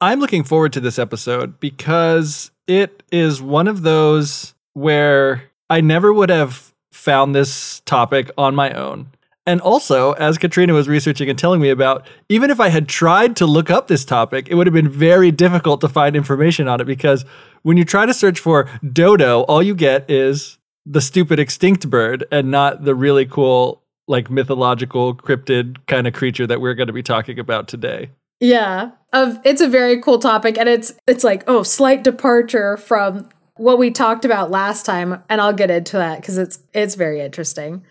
[0.00, 6.12] I'm looking forward to this episode because it is one of those where I never
[6.12, 9.08] would have found this topic on my own.
[9.44, 13.34] And also, as Katrina was researching and telling me about, even if I had tried
[13.36, 16.80] to look up this topic, it would have been very difficult to find information on
[16.80, 17.24] it because
[17.62, 22.24] when you try to search for dodo, all you get is the stupid extinct bird
[22.30, 26.92] and not the really cool like mythological cryptid kind of creature that we're going to
[26.92, 28.10] be talking about today.
[28.40, 33.28] Yeah, of it's a very cool topic, and it's it's like oh, slight departure from
[33.56, 37.20] what we talked about last time, and I'll get into that because it's it's very
[37.20, 37.84] interesting.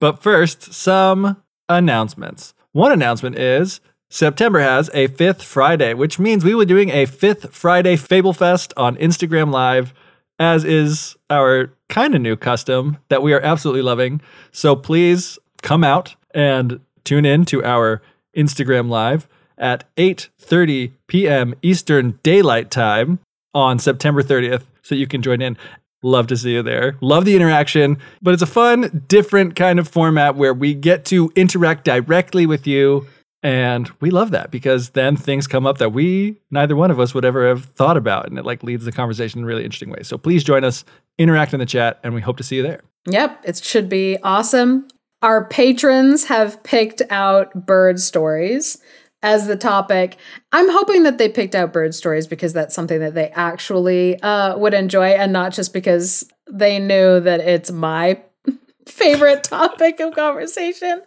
[0.00, 2.54] But first, some announcements.
[2.72, 7.06] One announcement is September has a fifth Friday, which means we will be doing a
[7.06, 9.94] fifth Friday Fable Fest on Instagram Live,
[10.38, 14.20] as is our kind of new custom that we are absolutely loving.
[14.50, 18.02] So please come out and tune in to our
[18.36, 21.54] Instagram Live at 8:30 p.m.
[21.62, 23.18] Eastern Daylight Time
[23.54, 25.56] on September 30th so you can join in.
[26.02, 26.96] Love to see you there.
[27.00, 31.32] Love the interaction, but it's a fun, different kind of format where we get to
[31.34, 33.06] interact directly with you.
[33.42, 37.14] And we love that because then things come up that we, neither one of us
[37.14, 38.26] would ever have thought about.
[38.26, 40.08] And it like leads the conversation in really interesting ways.
[40.08, 40.84] So please join us,
[41.18, 42.82] interact in the chat, and we hope to see you there.
[43.06, 44.88] Yep, it should be awesome.
[45.22, 48.78] Our patrons have picked out bird stories
[49.24, 50.18] as the topic.
[50.52, 54.56] I'm hoping that they picked out bird stories because that's something that they actually uh,
[54.58, 58.20] would enjoy and not just because they knew that it's my
[58.86, 61.00] favorite topic of conversation.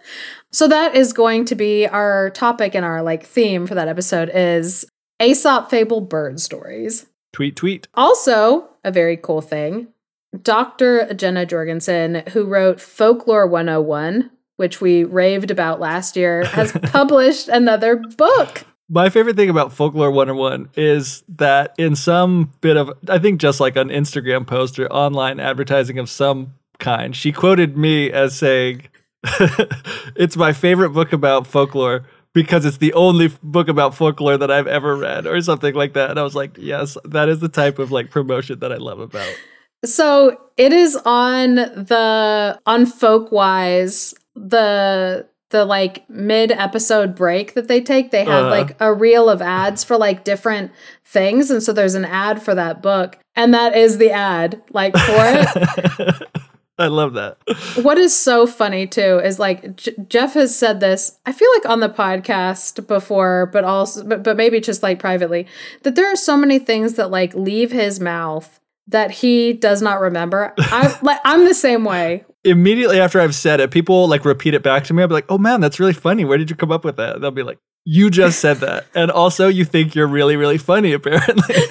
[0.52, 4.32] So that is going to be our topic and our like theme for that episode
[4.34, 4.84] is
[5.22, 7.06] Aesop fable bird stories.
[7.34, 7.88] Tweet, tweet.
[7.94, 9.90] Also, a very cool thing
[10.42, 11.06] Dr.
[11.12, 17.96] Jeana Jorgensen, who wrote Folklore 101, which we raved about last year, has published another
[17.96, 18.66] book.
[18.90, 23.60] My favorite thing about Folklore 101 is that in some bit of, I think just
[23.60, 28.88] like an Instagram post or online advertising of some kind, she quoted me as saying,
[30.16, 34.52] It's my favorite book about folklore because it's the only f- book about folklore that
[34.52, 36.10] I've ever read, or something like that.
[36.12, 39.00] And I was like, Yes, that is the type of like promotion that I love
[39.00, 39.36] about.
[39.86, 47.80] So it is on the on Folkwise, the the like mid episode break that they
[47.82, 48.12] take.
[48.12, 48.50] They have Uh-huh.
[48.50, 50.72] like a reel of ads for like different
[51.06, 51.50] things.
[51.50, 53.18] And so there's an ad for that book.
[53.36, 56.28] And that is the ad, like for it.
[56.80, 57.38] I love that.
[57.82, 61.18] what is so funny too is like J- Geoff has said this.
[61.26, 65.48] I feel like on the podcast before, but also, but, but maybe just like privately,
[65.84, 68.60] that there are so many things that like leave his mouth
[68.90, 70.54] that he does not remember.
[70.60, 72.26] I like I'm the same way.
[72.44, 75.02] Immediately after I've said it, people like repeat it back to me.
[75.02, 76.24] I'll be like, oh man, that's really funny.
[76.24, 77.20] Where did you come up with that?
[77.20, 78.86] They'll be like, you just said that.
[78.96, 81.56] And also, you think you're really, really funny, apparently.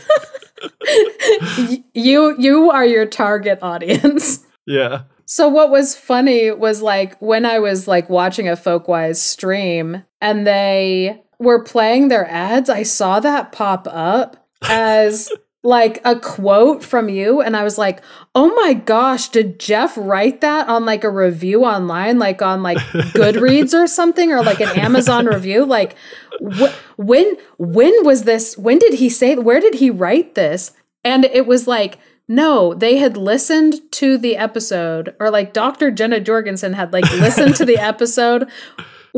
[1.95, 4.45] You you are your target audience.
[4.67, 5.03] yeah.
[5.25, 10.47] So what was funny was like when I was like watching a Folkwise stream and
[10.47, 15.31] they were playing their ads, I saw that pop up as
[15.67, 18.01] like a quote from you and I was like,
[18.35, 22.79] "Oh my gosh, did Geoff write that on like a review online like on like
[23.13, 25.67] Goodreads or something or like an Amazon review?
[25.67, 25.97] Like
[26.41, 28.57] wh- when when was this?
[28.57, 30.73] When did he say where did he write this?"
[31.05, 31.99] And it was like
[32.29, 35.93] no, they had listened to the episode, or like Dr.
[35.93, 38.51] Jeana Jorgensen had like listened to the episode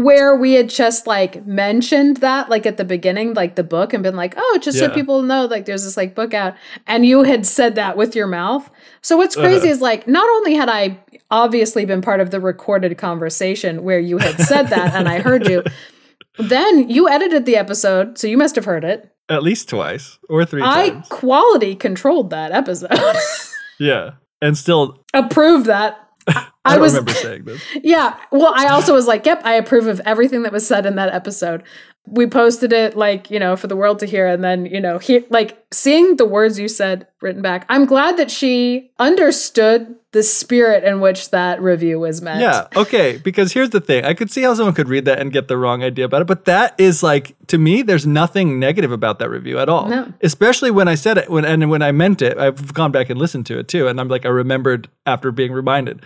[0.00, 4.02] where we had just like mentioned that like at the beginning, like the book, and
[4.02, 6.54] been like, oh, just so people know, like there's this like book out,
[6.86, 8.70] and you had said that with your mouth.
[9.02, 9.74] So what's crazy Uh-huh.
[9.74, 11.00] is like not only had I
[11.30, 15.48] obviously been part of the recorded conversation where you had said that and I heard
[15.48, 15.64] you,
[16.38, 19.10] then you edited the episode, so you must have heard it.
[19.28, 21.08] At least twice or three I times.
[21.08, 22.90] quality controlled that episode.
[23.80, 24.12] Yeah.
[24.42, 26.07] And still, approve that.
[26.64, 27.62] I, I was remember saying this.
[27.82, 28.18] yeah.
[28.30, 31.12] Well, I also was like, yep, I approve of everything that was said in that
[31.14, 31.62] episode.
[32.10, 34.26] We posted it like, you know, for the world to hear.
[34.26, 38.16] And then, you know, he, like seeing the words you said written back, I'm glad
[38.16, 42.40] that she understood the spirit in which that review was meant.
[42.40, 44.04] Yeah, okay, because here's the thing.
[44.06, 46.26] I could see how someone could read that and get the wrong idea about it,
[46.26, 49.88] but that is like to me there's nothing negative about that review at all.
[49.88, 50.12] No.
[50.22, 52.38] Especially when I said it when and when I meant it.
[52.38, 55.52] I've gone back and listened to it too and I'm like I remembered after being
[55.52, 56.00] reminded.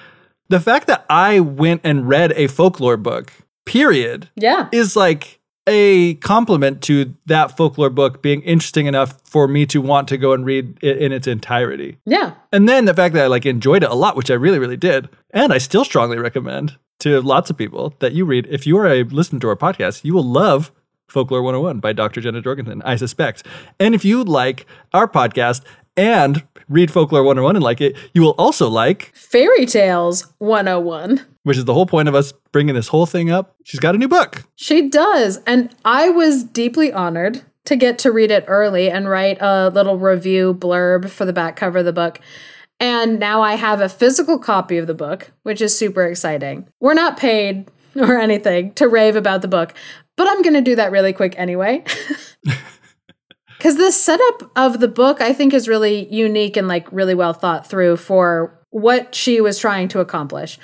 [0.48, 3.32] The fact that I went and read a folklore book,
[3.66, 4.69] period, Yeah.
[4.72, 10.08] is like a compliment to that folklore book being interesting enough for me to want
[10.08, 11.98] to go and read it in its entirety.
[12.04, 12.34] Yeah.
[12.50, 14.76] And then the fact that I like enjoyed it a lot, which I really, really
[14.76, 15.08] did.
[15.30, 18.46] And I still strongly recommend to lots of people that you read.
[18.50, 20.72] If you are a listener to our podcast, you will love
[21.08, 22.20] Folklore 101 by Dr.
[22.20, 23.46] Jeana Jorgensen, I suspect.
[23.78, 25.62] And if you like our podcast
[25.96, 31.26] and read Folklore 101 and like it, you will also like, Fairy Tales 101.
[31.42, 33.56] Which is the whole point of us bringing this whole thing up.
[33.64, 34.44] She's got a new book.
[34.56, 35.38] She does.
[35.46, 39.98] And I was deeply honored to get to read it early and write a little
[39.98, 42.20] review blurb for the back cover of the book.
[42.80, 46.68] And now I have a physical copy of the book, which is super exciting.
[46.80, 49.74] We're not paid or anything to rave about the book,
[50.16, 51.84] but I'm going to do that really quick anyway.
[53.62, 57.32] Because the setup of the book, I think, is really unique and like really well
[57.32, 60.58] thought through for what she was trying to accomplish.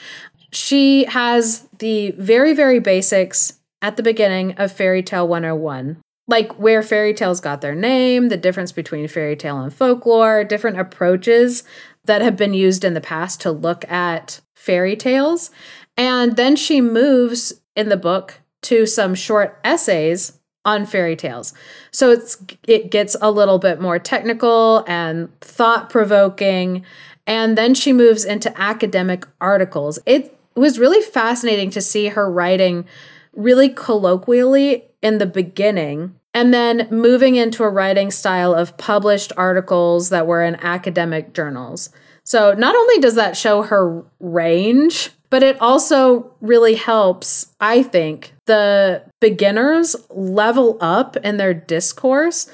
[0.51, 6.83] She has the very, very basics at the beginning of Fairy Tale 101, like where
[6.83, 11.65] fairy tales got their name, the difference between fairy tale and folklore, different approaches
[12.05, 15.51] that have been used in the past to look at fairy tales.
[15.97, 21.55] And then she moves in the book to some short essays on fairy tales.
[21.93, 26.85] So it's it gets a little bit more technical and thought provoking
[27.27, 29.99] and then she moves into academic articles.
[30.07, 32.87] It was really fascinating to see her writing
[33.33, 40.11] really colloquially in the beginning and then moving into a writing style of published articles
[40.11, 41.91] that were in academic journals.
[42.25, 48.35] So not only does that show her range, but it also really helps, I think,
[48.47, 52.51] the beginners level up in their discourse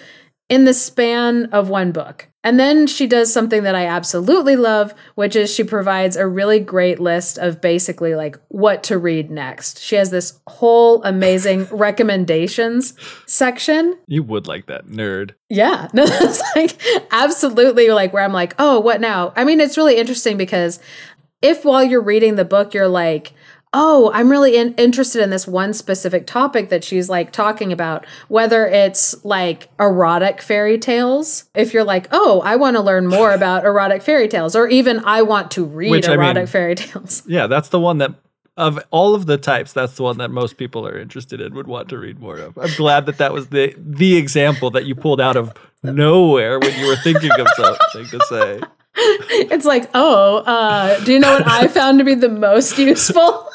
[0.55, 2.29] in the span of one book.
[2.45, 6.61] And then she does something that I absolutely love, which is she provides a really
[6.61, 9.81] great list of basically like what to read next.
[9.81, 12.95] She has this whole amazing recommendations
[13.27, 13.99] section.
[14.06, 15.33] You would like that, nerd.
[15.51, 16.81] Yeah, no, that's like
[17.11, 19.33] absolutely like where I'm like, oh, what now?
[19.35, 20.79] I mean, it's really interesting because
[21.43, 23.33] if while you're reading the book, you're like,
[23.75, 28.06] oh, I'm really in- interested in this one specific topic that she's like talking about,
[28.29, 31.44] whether it's like erotic fairy tales.
[31.55, 35.00] If you're like, oh, I want to learn more about erotic fairy tales, or even
[35.05, 37.23] I want to read Which, I mean- erotic fairy tales.
[37.35, 38.15] Yeah, that's the one that
[38.56, 41.67] of all of the types, that's the one that most people are interested in, would
[41.67, 42.56] want to read more of.
[42.56, 46.79] I'm glad that that was the the example that you pulled out of nowhere when
[46.79, 48.61] you were thinking of something to say.
[48.97, 53.49] It's like, oh, uh, do you know what I found to be the most useful?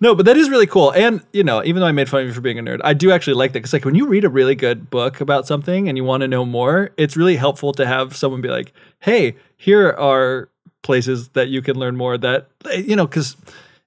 [0.00, 0.92] No, but that is really cool.
[0.92, 2.94] And, you know, even though I made fun of you for being a nerd, I
[2.94, 3.60] do actually like that.
[3.60, 6.28] Because, like, when you read a really good book about something and you want to
[6.28, 10.48] know more, it's really helpful to have someone be like, hey, here are
[10.82, 13.36] places that you can learn more that, you know, because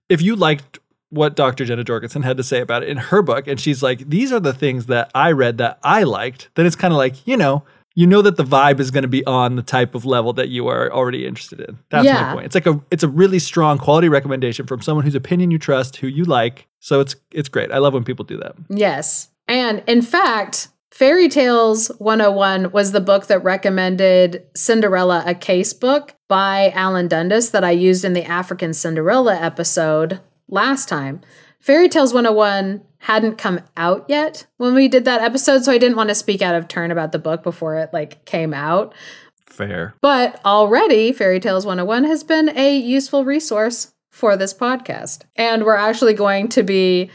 [0.10, 0.80] if you liked
[1.10, 1.66] what Dr.
[1.66, 4.40] Jeana Jorgensen had to say about it in her book, and she's like, these are
[4.40, 7.64] the things that I read that I liked, then it's kind of like, you know,
[8.00, 10.50] you know that the vibe is going to be on the type of level that
[10.50, 11.80] you are already interested in.
[11.90, 12.22] That's Yeah.
[12.28, 12.46] my point.
[12.46, 15.98] It's like a it's a really strong quality recommendation from someone whose opinion you trust,
[15.98, 16.68] who you like.
[16.80, 17.72] So it's it's great.
[17.72, 18.54] I love when people do that.
[18.70, 19.30] Yes.
[19.48, 26.14] And in fact, Fairy Tales 101 was the book that recommended Cinderella, a case book
[26.28, 31.22] by Alan Dundes that I used in the African Cinderella episode last time.
[31.68, 35.98] Fairy Tales 101 hadn't come out yet when we did that episode, so I didn't
[35.98, 38.96] want to speak out of turn about the book before it like came out.
[39.46, 39.94] Fair.
[40.02, 45.24] But already, Fairy Tales 101 has been a useful resource for this podcast.
[45.36, 47.12] And we're actually going to be,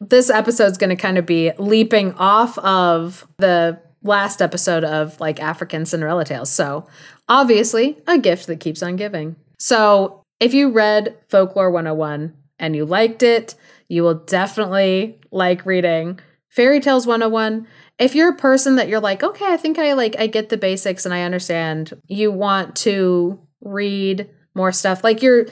[0.00, 5.40] this episode's going to kind of be leaping off of the last episode of like
[5.40, 6.52] African Cinderella Tales.
[6.52, 6.86] So,
[7.26, 9.36] obviously, a gift that keeps on giving.
[9.58, 13.54] So, if you read Folklore 101 and you liked it,
[13.88, 17.66] you will definitely like reading Fairy Tales 101
[17.98, 20.56] if you're a person that you're like okay i think i like i get the
[20.56, 25.02] basics and i understand you want to read more stuff.
[25.02, 25.46] Like you're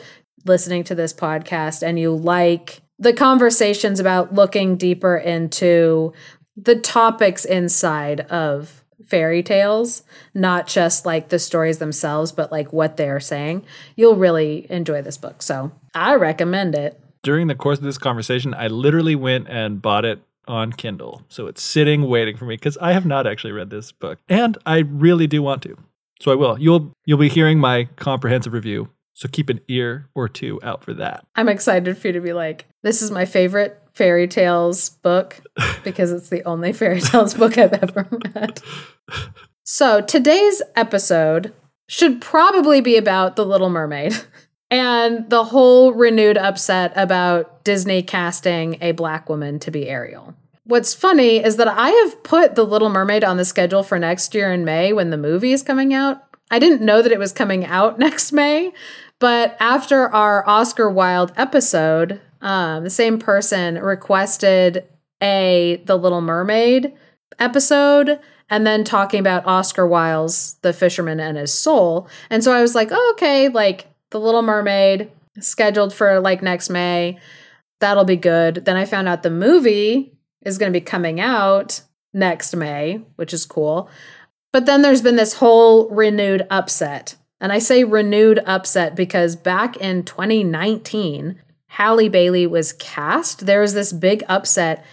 [0.45, 6.13] listening to this podcast and you like the conversations about looking deeper into
[6.57, 12.97] the topics inside of fairy tales not just like the stories themselves but like what
[12.97, 13.65] they're saying.
[13.97, 15.43] You'll really enjoy this book.
[15.43, 20.05] So i recommend it During the course of this conversation, I literally went and bought
[20.05, 21.23] it on Kindle.
[21.29, 24.19] So it's sitting waiting for me because I have not actually read this book.
[24.29, 25.77] And I really do want to.
[26.21, 26.59] So I will.
[26.59, 28.89] You'll you'll be hearing my comprehensive review.
[29.15, 31.25] So keep an ear or two out for that.
[31.37, 35.41] I'm excited for you to be like, this is my favorite fairy tales book
[35.85, 38.61] because it's the only fairy tales book I've ever read.
[39.65, 41.53] So today's episode
[41.89, 44.15] should probably be about The Little Mermaid
[44.73, 50.35] and the whole renewed upset about Disney casting a black woman to be Ariel.
[50.65, 54.35] What's funny is that I have put The Little Mermaid on the schedule for next
[54.35, 56.25] year in May when the movie is coming out.
[56.51, 58.73] I didn't know that it was coming out next May,
[59.19, 64.89] but after our Oscar Wilde episode, um, the same person requested
[65.23, 66.95] a The Little Mermaid
[67.39, 72.09] episode and then talking about Oscar Wilde's The Fisherman and His Soul.
[72.31, 76.71] And so I was like, oh, okay, like The Little Mermaid scheduled for like next
[76.71, 77.19] May.
[77.81, 78.65] That'll be good.
[78.65, 81.81] Then I found out the movie is going to be coming out
[82.13, 83.91] next May, which is cool.
[84.53, 87.17] But then there's been this whole renewed upset.
[87.41, 93.47] And I say renewed upset because back in 2019, Halle Bailey was cast.
[93.47, 94.85] There was this big upset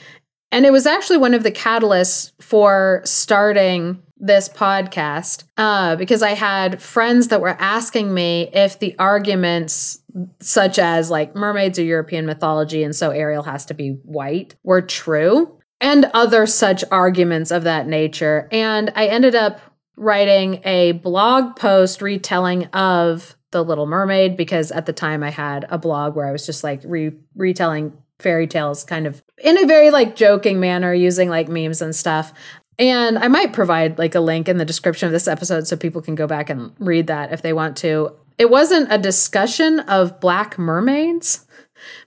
[0.52, 6.32] and it was actually one of the catalysts for starting this podcast uh, because I
[6.32, 10.02] had friends that were asking me if the arguments,
[10.40, 14.82] such as like mermaids are European mythology and so Ariel has to be white, were
[14.82, 18.48] true, and other such arguments of that nature.
[18.52, 19.62] And I ended up
[19.96, 25.66] writing a blog post retelling of The Little Mermaid because at the time I had
[25.70, 29.66] a blog where I was just like re- retelling fairy tales kind of in a
[29.66, 32.34] very like joking manner using like memes and stuff.
[32.79, 36.01] And I might provide like a link in the description of this episode so people
[36.01, 38.15] can go back and read that if they want to.
[38.38, 41.45] It wasn't a discussion of black mermaids,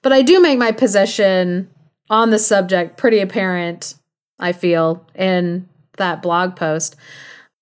[0.00, 1.70] but I do make my position
[2.08, 3.94] on the subject pretty apparent,
[4.38, 6.96] I feel, in that blog post.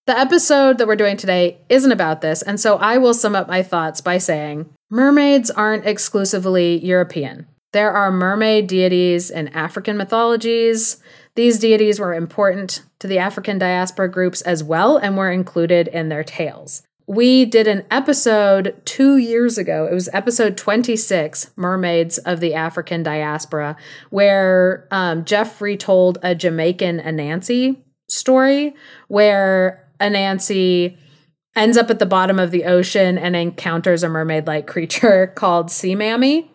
[0.06, 3.48] The episode that we're doing today isn't about this, and so I will sum up
[3.48, 7.46] my thoughts by saying mermaids aren't exclusively European.
[7.72, 11.02] There are mermaid deities in African mythologies.
[11.34, 16.08] These deities were important to the African diaspora groups as well and were included in
[16.08, 16.82] their tales.
[17.06, 19.88] We did an episode two years ago.
[19.90, 23.76] It was episode 26, Mermaids of the African Diaspora,
[24.10, 28.74] where um, Geoff retold a Jamaican Anansi story
[29.08, 30.96] where Anansi
[31.56, 35.70] ends up at the bottom of the ocean and encounters a mermaid like creature called
[35.70, 36.50] Sea Mammy.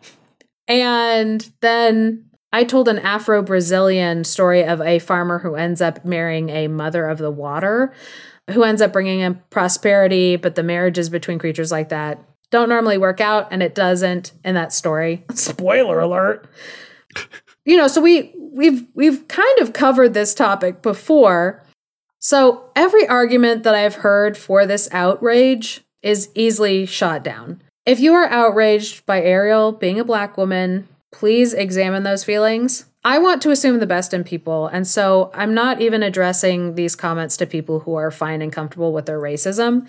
[0.68, 2.25] And then
[2.56, 7.06] I told an Afro Brazilian story of a farmer who ends up marrying a mother
[7.06, 7.92] of the water,
[8.50, 12.18] who ends up bringing in prosperity, but the marriages between creatures like that
[12.52, 15.26] don't normally work out, and it doesn't in that story.
[15.34, 16.48] Spoiler alert.
[17.66, 21.62] you know, so we we've we've kind of covered this topic before.
[22.20, 27.62] So every argument that I've heard for this outrage is easily shot down.
[27.86, 32.86] If you are outraged by Ariel being a black woman, please examine those feelings.
[33.06, 36.96] I want to assume the best in people, and so I'm not even addressing these
[36.96, 39.88] comments to people who are fine and comfortable with their racism.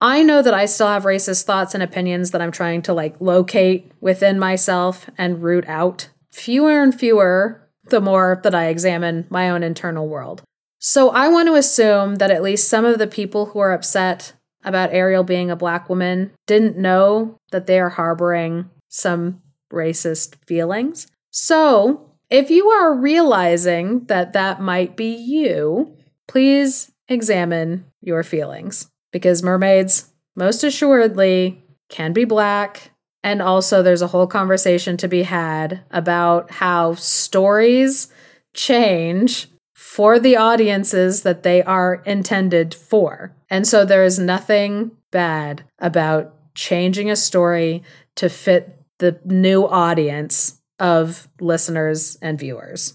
[0.00, 3.20] I know that I still have racist thoughts and opinions that I'm trying to like
[3.20, 6.08] locate within myself and root out.
[6.32, 10.42] Fewer and fewer the more that I examine my own internal world.
[10.80, 14.32] So I want to assume that at least some of the people who are upset
[14.64, 19.41] about Ariel being a black woman didn't know that they are harboring some
[19.72, 21.06] racist feelings.
[21.30, 25.96] So, if you are realizing that that might be you,
[26.28, 32.90] please examine your feelings because mermaids, most assuredly, can be black.
[33.22, 38.08] And also, there's a whole conversation to be had about how stories
[38.54, 43.36] change for the audiences that they are intended for.
[43.50, 47.82] And so there is nothing bad about changing a story
[48.16, 52.94] to fit the new audience of listeners and viewers.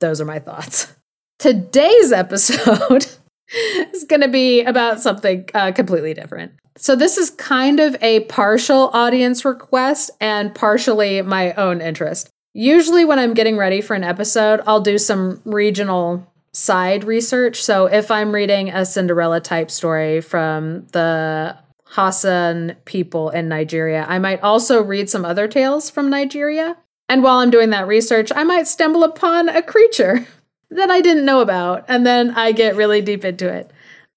[0.00, 0.96] Those are my thoughts.
[1.38, 3.06] Today's episode
[3.92, 6.52] is going to be about something uh, completely different.
[6.78, 12.30] So, this is kind of a partial audience request and partially my own interest.
[12.54, 17.62] Usually, when I'm getting ready for an episode, I'll do some regional side research.
[17.62, 21.58] So, if I'm reading a Cinderella type story from the
[21.94, 26.76] Hassan people in Nigeria, I might also read some other tales from Nigeria.
[27.08, 30.26] And while I'm doing that research, I might stumble upon a creature
[30.70, 33.70] that I didn't know about, and then I get really deep into it.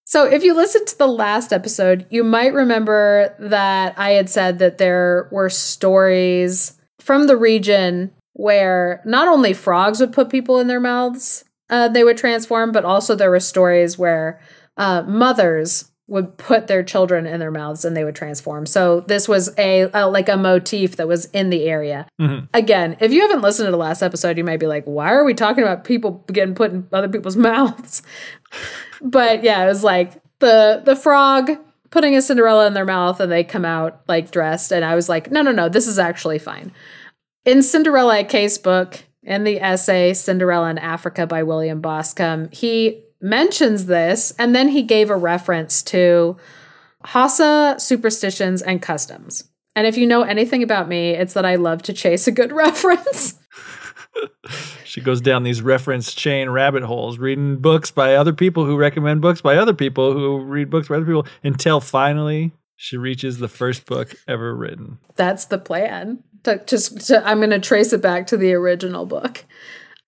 [0.05, 4.57] So, if you listened to the last episode, you might remember that I had said
[4.57, 10.67] that there were stories from the region where not only frogs would put people in
[10.67, 14.39] their mouths, uh, they would transform, but also there were stories where
[14.77, 18.65] uh, mothers would put their children in their mouths and they would transform.
[18.65, 22.07] So this was a, a like a motif that was in the area.
[22.19, 22.47] Mhm.
[22.53, 25.25] Again, if you haven't listened to the last episode, you might be like, "Why are
[25.25, 28.01] we talking about people getting put in other people's mouths?"
[29.01, 31.51] but yeah, it was like the the frog
[31.89, 35.09] putting a Cinderella in their mouth and they come out like dressed and I was
[35.09, 36.71] like, "No, no, no, this is actually fine."
[37.45, 43.85] In Cinderella Case book, in the essay Cinderella in Africa by William Bascom, he mentions
[43.85, 46.37] this and then he gave a reference to
[47.05, 49.45] Hausa superstitions and customs.
[49.75, 52.51] And if you know anything about me, it's that I love to chase a good
[52.53, 53.35] reference.
[54.83, 59.21] She goes down these reference chain rabbit holes, reading books by other people who recommend
[59.21, 63.47] books by other people who read books by other people until finally she reaches the
[63.47, 64.97] first book ever written.
[65.15, 66.23] That's the plan.
[66.45, 69.45] To just to, I'm going to trace it back to the original book.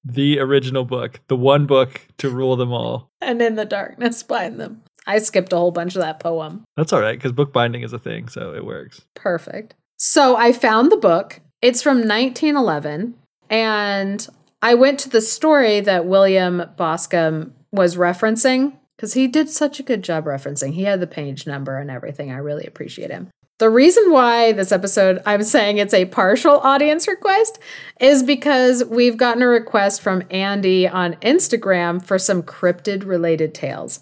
[0.04, 3.10] The original book, the one book to rule them all.
[3.22, 4.84] And in the darkness bind them.
[5.06, 6.64] I skipped a whole bunch of that poem.
[6.78, 9.02] That's all right because bookbinding is a thing, so it works.
[9.16, 9.76] Perfect.
[9.98, 11.42] So I found the book.
[11.62, 13.16] It's from 1911.
[13.50, 14.28] And
[14.62, 19.84] I went to the story that William Bascom was referencing because he did such a
[19.84, 20.74] good job referencing.
[20.74, 22.32] He had the page number and everything.
[22.32, 23.30] I really appreciate him.
[23.60, 27.60] The reason why this episode, I'm saying it's a partial audience request,
[28.00, 34.00] is because we've gotten a request from Andy on Instagram for some cryptid related tales.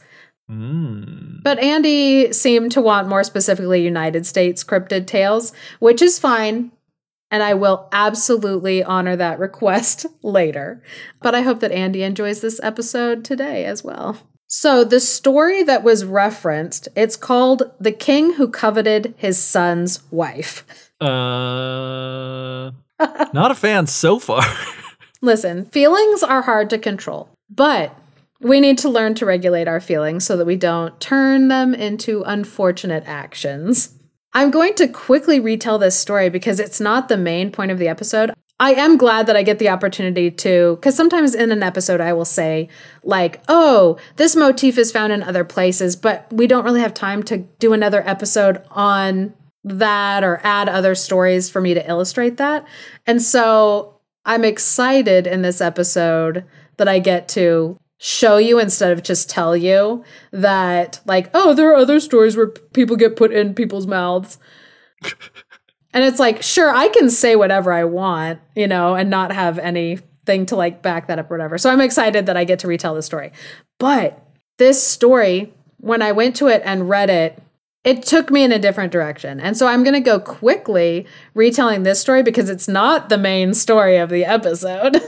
[0.50, 1.42] Mm.
[1.44, 6.72] But Andy seemed to want more specifically United States cryptid tales, which is fine.
[7.32, 10.84] And I will absolutely honor that request later.
[11.20, 14.20] But I hope that Andy enjoys this episode today as well.
[14.48, 20.64] So the story that was referenced, it's called The King Who Coveted His Son's Wife.
[21.02, 22.72] Uh,
[23.34, 24.44] not a fan so far.
[25.22, 27.94] Listen, feelings are hard to control, but
[28.40, 32.24] we need to learn to regulate our feelings so that we don't turn them into
[32.24, 33.96] unfortunate actions.
[34.34, 37.88] I'm going to quickly retell this story because it's not the main point of the
[37.90, 38.32] episode.
[38.60, 42.14] I am glad that I get the opportunity to, because sometimes in an episode I
[42.14, 42.70] will say,
[43.04, 47.22] like, oh, this motif is found in other places, but we don't really have time
[47.24, 52.66] to do another episode on that or add other stories for me to illustrate that.
[53.06, 56.44] And so I'm excited in this episode
[56.78, 61.72] that I get to show you instead of just tell you that, like, oh, there
[61.72, 64.40] are other stories where people get put in people's mouths.
[65.94, 69.58] and it's like, sure, I can say whatever I want, you know, and not have
[69.60, 71.58] anything to like back that up or whatever.
[71.58, 73.32] So I'm excited that I get to retell the story.
[73.80, 74.22] But
[74.58, 77.42] this story, when I went to it and read it,
[77.84, 79.40] it took me in a different direction.
[79.40, 83.54] And so I'm going to go quickly retelling this story because it's not the main
[83.54, 85.02] story of the episode.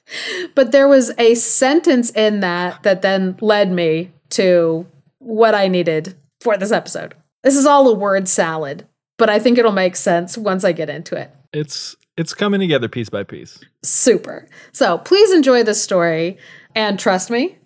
[0.54, 4.86] but there was a sentence in that that then led me to
[5.18, 7.14] what I needed for this episode.
[7.42, 10.90] This is all a word salad, but I think it'll make sense once I get
[10.90, 11.30] into it.
[11.52, 13.60] It's it's coming together piece by piece.
[13.82, 14.48] Super.
[14.72, 16.38] So please enjoy this story
[16.74, 17.58] and trust me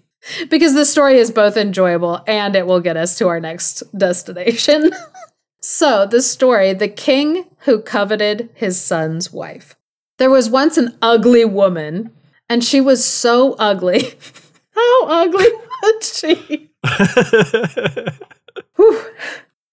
[0.48, 4.90] because the story is both enjoyable and it will get us to our next destination.
[5.60, 9.76] so, the story The King Who Coveted His Son's Wife.
[10.18, 12.10] There was once an ugly woman,
[12.48, 14.14] and she was so ugly.
[14.74, 15.46] How ugly
[15.82, 16.70] was she?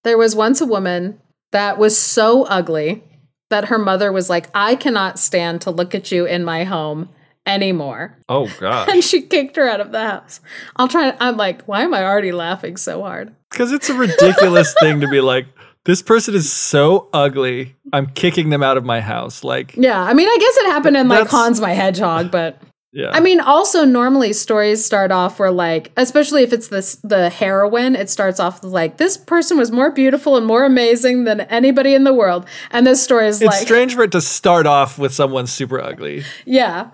[0.04, 1.20] There was once a woman
[1.52, 3.04] that was so ugly
[3.50, 7.10] that her mother was like, I cannot stand to look at you in my home
[7.46, 8.18] anymore.
[8.28, 8.90] oh god.
[8.94, 10.42] And she kicked her out of the house.
[10.76, 11.16] I'll try.
[11.20, 13.34] I'm like, why am I already laughing so hard?
[13.50, 15.46] Because it's a ridiculous thing to be like,
[15.86, 17.76] this person is so ugly.
[17.94, 19.46] I'm kicking them out of my house.
[19.46, 23.10] Like, Yeah, I mean, I guess it happened in like Hans my Hedgehog, but yeah.
[23.12, 27.96] I mean, also normally stories start off where like, especially if it's this the heroine,
[27.96, 31.94] it starts off with like this person was more beautiful and more amazing than anybody
[31.94, 34.98] in the world, and this story is it's like, strange for it to start off
[34.98, 36.92] with someone super ugly, yeah,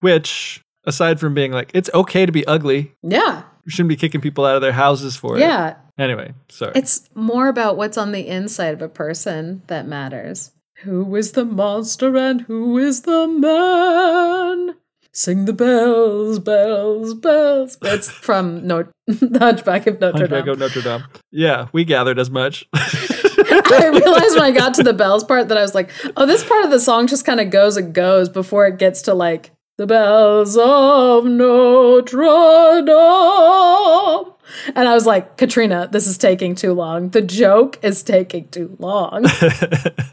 [0.00, 4.20] which, aside from being like, it's okay to be ugly, yeah, you shouldn't be kicking
[4.20, 5.40] people out of their houses for it.
[5.40, 5.76] yeah.
[5.98, 6.72] Anyway, sorry.
[6.74, 10.52] It's more about what's on the inside of a person that matters.
[10.84, 14.76] Who is the monster and who is the man?
[15.12, 17.76] Sing the bells, bells, bells.
[17.82, 20.52] It's from no- the Hunchback of Notre Hunchback Dame.
[20.52, 21.04] of Notre Dame.
[21.32, 22.68] Yeah, we gathered as much.
[22.74, 26.44] I realized when I got to the bells part that I was like, oh, this
[26.44, 29.50] part of the song just kind of goes and goes before it gets to like
[29.78, 34.32] the bells of Notre Dame.
[34.76, 37.10] And I was like, Katrina, this is taking too long.
[37.10, 39.24] The joke is taking too long.
[39.24, 40.12] it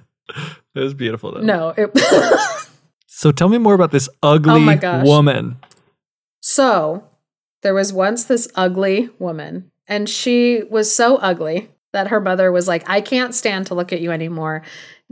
[0.76, 1.42] was beautiful though.
[1.42, 1.92] No, it
[3.18, 5.04] So tell me more about this Oh ugly my gosh.
[5.04, 5.58] woman.
[6.40, 7.04] So,
[7.64, 12.68] there was once this ugly woman, and she was so ugly that her mother was
[12.68, 14.62] like, I can't stand to look at you anymore.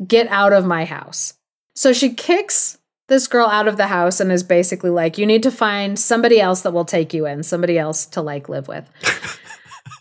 [0.07, 1.33] Get out of my house.
[1.73, 5.41] So, she kicks this girl out of the house and is basically like, You need
[5.41, 8.87] to find somebody else that will take you in, somebody else to like live with.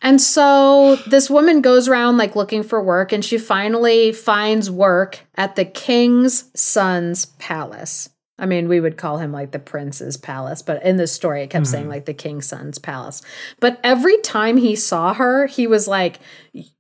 [0.03, 5.21] and so, this woman goes around like looking for work, and she finally finds work
[5.35, 8.11] at the king's son's palace.
[8.39, 11.51] I mean, we would call him like the prince's palace, but in this story, it
[11.51, 11.93] kept saying mm-hmm.
[11.93, 13.23] like the king's son's palace.
[13.61, 16.19] But every time he saw her, he was like,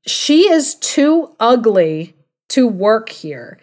[0.05, 2.15] she is too ugly
[2.51, 3.59] to work here.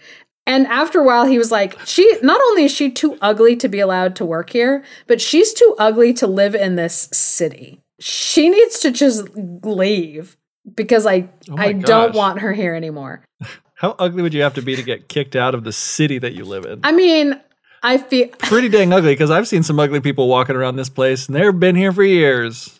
[0.47, 3.67] And after a while, he was like, she not only is she too ugly to
[3.67, 7.81] be allowed to work here, but she's too ugly to live in this city.
[8.01, 10.35] She needs to just leave
[10.75, 13.23] because I Oh I don't want her here anymore.
[13.75, 16.33] How ugly would you have to be to get kicked out of the city that
[16.33, 16.81] you live in?
[16.83, 17.39] I mean,
[17.81, 21.27] I feel Pretty dang ugly because I've seen some ugly people walking around this place
[21.27, 22.79] and they've been here for years.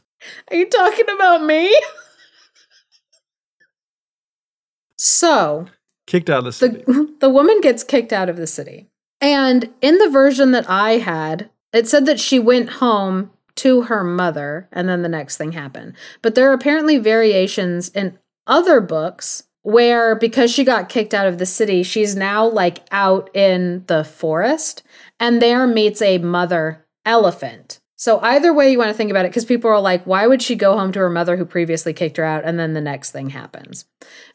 [0.50, 1.76] Are you talking about me?
[4.98, 5.68] so,
[6.08, 6.84] Kicked out of the city.
[6.86, 8.88] the the woman gets kicked out of the city.
[9.20, 14.04] And in the version that I had, it said that she went home to her
[14.04, 15.94] mother and then the next thing happened.
[16.22, 21.38] But there are apparently variations in other books where because she got kicked out of
[21.38, 24.82] the city, she's now like out in the forest
[25.20, 27.80] and there meets a mother elephant.
[27.98, 30.42] So either way you want to think about it because people are like why would
[30.42, 33.12] she go home to her mother who previously kicked her out and then the next
[33.12, 33.86] thing happens?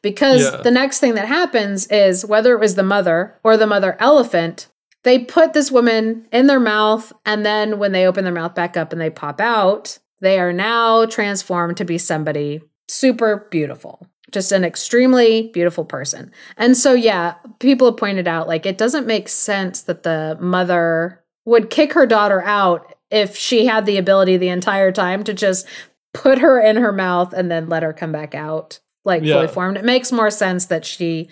[0.02, 0.62] Because Yeah.
[0.62, 4.68] the next thing that happens is whether it was the mother or the mother elephant,
[5.06, 8.76] they put this woman in their mouth, and then when they open their mouth back
[8.76, 14.04] up and they pop out, they are now transformed to be somebody super beautiful.
[14.32, 16.32] Just an extremely beautiful person.
[16.56, 21.22] And so, yeah, people have pointed out like it doesn't make sense that the mother
[21.44, 25.68] would kick her daughter out if she had the ability the entire time to just
[26.14, 29.34] put her in her mouth and then let her come back out like Yeah.
[29.34, 29.76] fully formed.
[29.76, 31.28] It makes more sense that she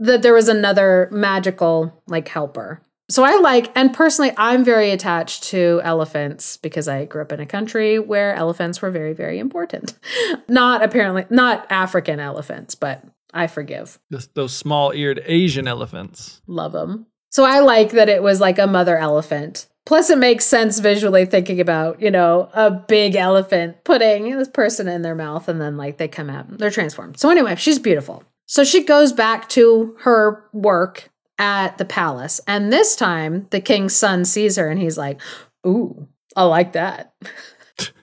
[0.00, 2.80] that there was another magical like helper.
[3.08, 7.40] So I like and personally I'm very attached to elephants because I grew up in
[7.40, 9.94] a country where elephants were very very important.
[10.48, 13.98] not apparently not African elephants, but I forgive.
[14.10, 16.42] This, those small eared Asian elephants.
[16.46, 17.06] Love them.
[17.30, 19.68] So I like that it was like a mother elephant.
[19.86, 24.88] Plus, it makes sense visually thinking about, you know, a big elephant putting this person
[24.88, 27.18] in their mouth and then like they come out, they're transformed.
[27.18, 28.22] So, anyway, she's beautiful.
[28.50, 31.08] So she goes back to her work
[31.38, 32.40] at the palace.
[32.48, 35.20] And this time, the king's son sees her and he's like,
[35.64, 37.14] Ooh, I like that.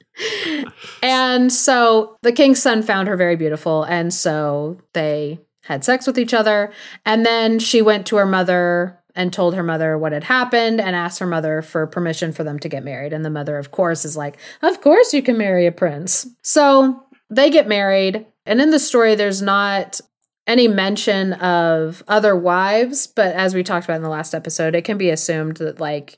[1.04, 3.84] and so the king's son found her very beautiful.
[3.84, 6.72] And so they had sex with each other.
[7.06, 10.96] And then she went to her mother and told her mother what had happened and
[10.96, 13.12] asked her mother for permission for them to get married.
[13.12, 16.26] And the mother, of course, is like, Of course you can marry a prince.
[16.42, 18.26] So they get married.
[18.46, 20.00] And in the story, there's not
[20.48, 24.86] any mention of other wives, but as we talked about in the last episode, it
[24.86, 26.18] can be assumed that like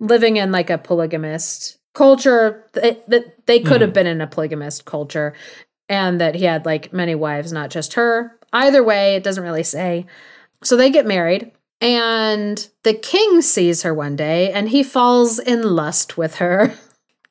[0.00, 3.94] living in like a polygamist culture, that that they could have hmm.
[3.94, 5.32] been in a polygamist culture
[5.88, 8.38] and that he had like many wives, not just her.
[8.52, 10.06] Either way, it doesn't really say.
[10.62, 15.62] So they get married, and the king sees her one day and he falls in
[15.62, 16.74] lust with her.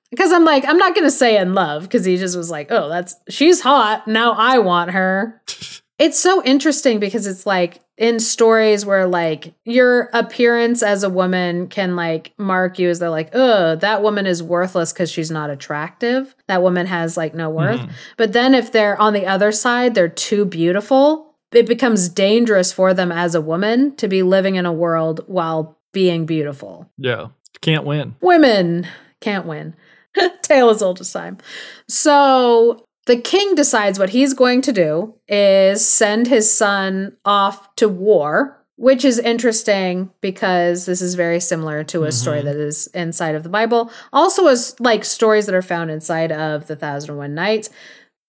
[0.09, 2.71] Because I'm like, I'm not going to say in love because he just was like,
[2.71, 4.07] oh, that's, she's hot.
[4.07, 5.41] Now I want her.
[5.99, 11.67] It's so interesting because it's like in stories where like your appearance as a woman
[11.67, 15.49] can like mark you as they're like, oh, that woman is worthless because she's not
[15.49, 16.35] attractive.
[16.47, 17.79] That woman has like no worth.
[17.79, 17.89] Mhm.
[18.15, 22.93] But then if they're on the other side, they're too beautiful, it becomes dangerous for
[22.93, 26.87] them as a woman to be living in a world while being beautiful.
[26.97, 27.27] Yeah.
[27.61, 28.15] Can't win.
[28.21, 28.87] Women
[29.19, 29.73] can't win.
[30.43, 31.37] Tale as old as time.
[31.87, 37.89] So the king decides what he's going to do is send his son off to
[37.89, 42.45] war, which is interesting because this is very similar to a story Mhm.
[42.45, 43.89] that is inside of the Bible.
[44.13, 47.69] Also, as like stories that are found inside of the Thousand and One Nights.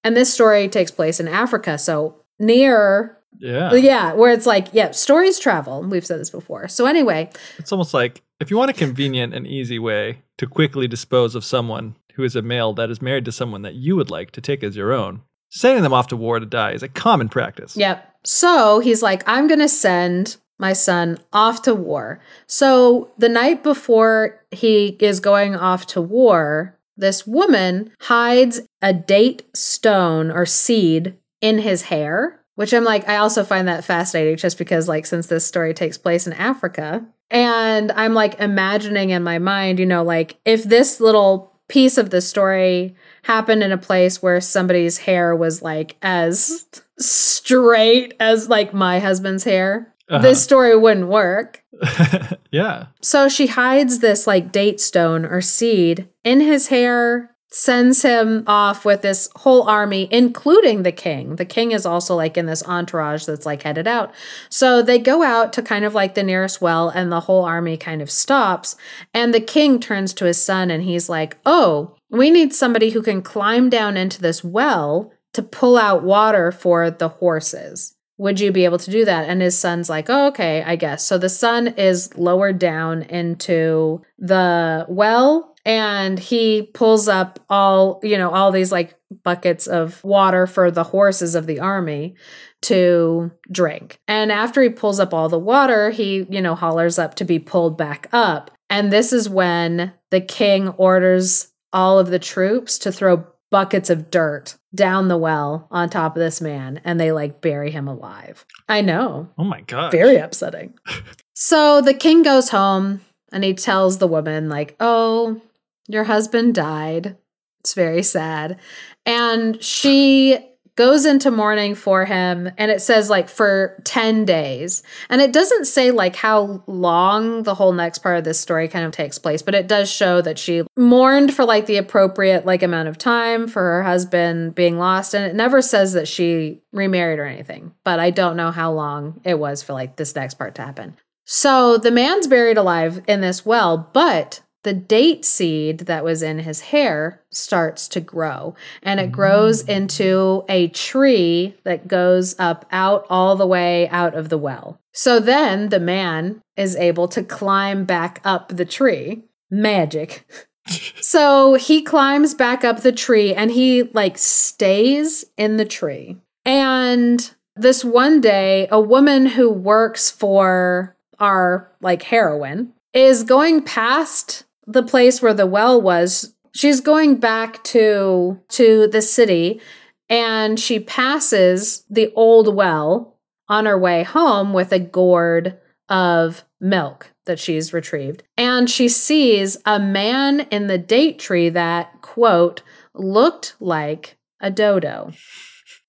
[0.04, 1.76] And this story takes place in Africa.
[1.76, 3.74] So near Yeah.
[3.74, 5.82] yeah, where it's like, yeah, stories travel.
[5.82, 6.66] We've said this before.
[6.68, 10.86] So anyway, It's almost like if you want a convenient and easy way to quickly
[10.88, 14.11] dispose of someone who is a male that is married to someone that you would
[14.11, 16.88] like to take as your own, sending them off to war to die is a
[16.88, 17.76] common practice.
[17.76, 18.12] Yep.
[18.24, 22.18] So he's like, I'm going to send my son off to war.
[22.48, 29.44] So the night before he is going off to war, this woman hides a date
[29.54, 34.59] stone or seed in his hair, which I'm like, I also find that fascinating just
[34.59, 39.38] because, like, since this story takes place in Africa, And I'm like imagining in my
[39.38, 44.22] mind, you know, like if this little piece of the story happened in a place
[44.22, 46.66] where somebody's hair was like as
[46.98, 50.22] straight as like my husband's hair, Uh-huh.
[50.22, 51.62] this story wouldn't work.
[52.50, 52.87] yeah.
[53.02, 58.84] So she hides this like date stone or seed in his hair, sends him off
[58.84, 61.37] with this whole army, including the king.
[61.37, 64.14] The king is also like in this entourage that's like headed out.
[64.50, 67.76] So they go out to kind of like the nearest well, and the whole army
[67.76, 68.76] kind of stops.
[69.14, 73.02] And the king turns to his son and he's like, Oh, we need somebody who
[73.02, 78.50] can climb down into this well to pull out water for the horses would you
[78.50, 79.28] be able to do that?
[79.28, 81.06] And his son's like, oh, okay, I guess.
[81.06, 88.16] So the son is lowered down into the well and he pulls up all, you
[88.16, 92.14] know, all these like buckets of water for the horses of the army
[92.62, 94.00] to drink.
[94.09, 97.38] And after he pulls up all the water, he, you know, hollers up to be
[97.38, 98.50] pulled back up.
[98.70, 104.11] And this is when the king orders all of the troops to throw buckets of
[104.11, 108.46] dirt down the well on top of this man and they like bury him alive.
[108.70, 109.28] I know.
[109.37, 109.92] Oh my god.
[109.92, 110.78] Very upsetting.
[111.35, 113.02] so the king goes home
[113.33, 115.40] and he tells the woman, like, oh,
[115.88, 117.16] your husband died.
[117.61, 118.59] It's very sad.
[119.05, 120.38] And she
[120.79, 125.64] goes into mourning for him and it says like for 10 days and it doesn't
[125.64, 129.42] say like how long the whole next part of this story kind of takes place
[129.42, 133.48] but it does show that she mourned for like the appropriate like amount of time
[133.48, 137.98] for her husband being lost and it never says that she remarried or anything but
[137.98, 141.77] i don't know how long it was for like this next part to happen so
[141.77, 146.61] the man's buried alive in this well but the date seed that was in his
[146.61, 149.68] hair starts to grow and it grows mm.
[149.70, 154.78] into a tree that goes up out all the way out of the well.
[154.92, 159.22] So then the man is able to climb back up the tree.
[159.50, 160.26] Magic.
[161.00, 166.18] so he climbs back up the tree and he like stays in the tree.
[166.44, 174.44] And this one day, a woman who works for our like heroine is going past
[174.68, 179.61] the place where the well was she's going back to to the city
[180.09, 183.16] and she passes the old well
[183.48, 188.22] on her way home with a gourd of milk that she's retrieved.
[188.37, 192.62] And she sees a man in the date tree that quote
[192.94, 195.12] looked like a dodo.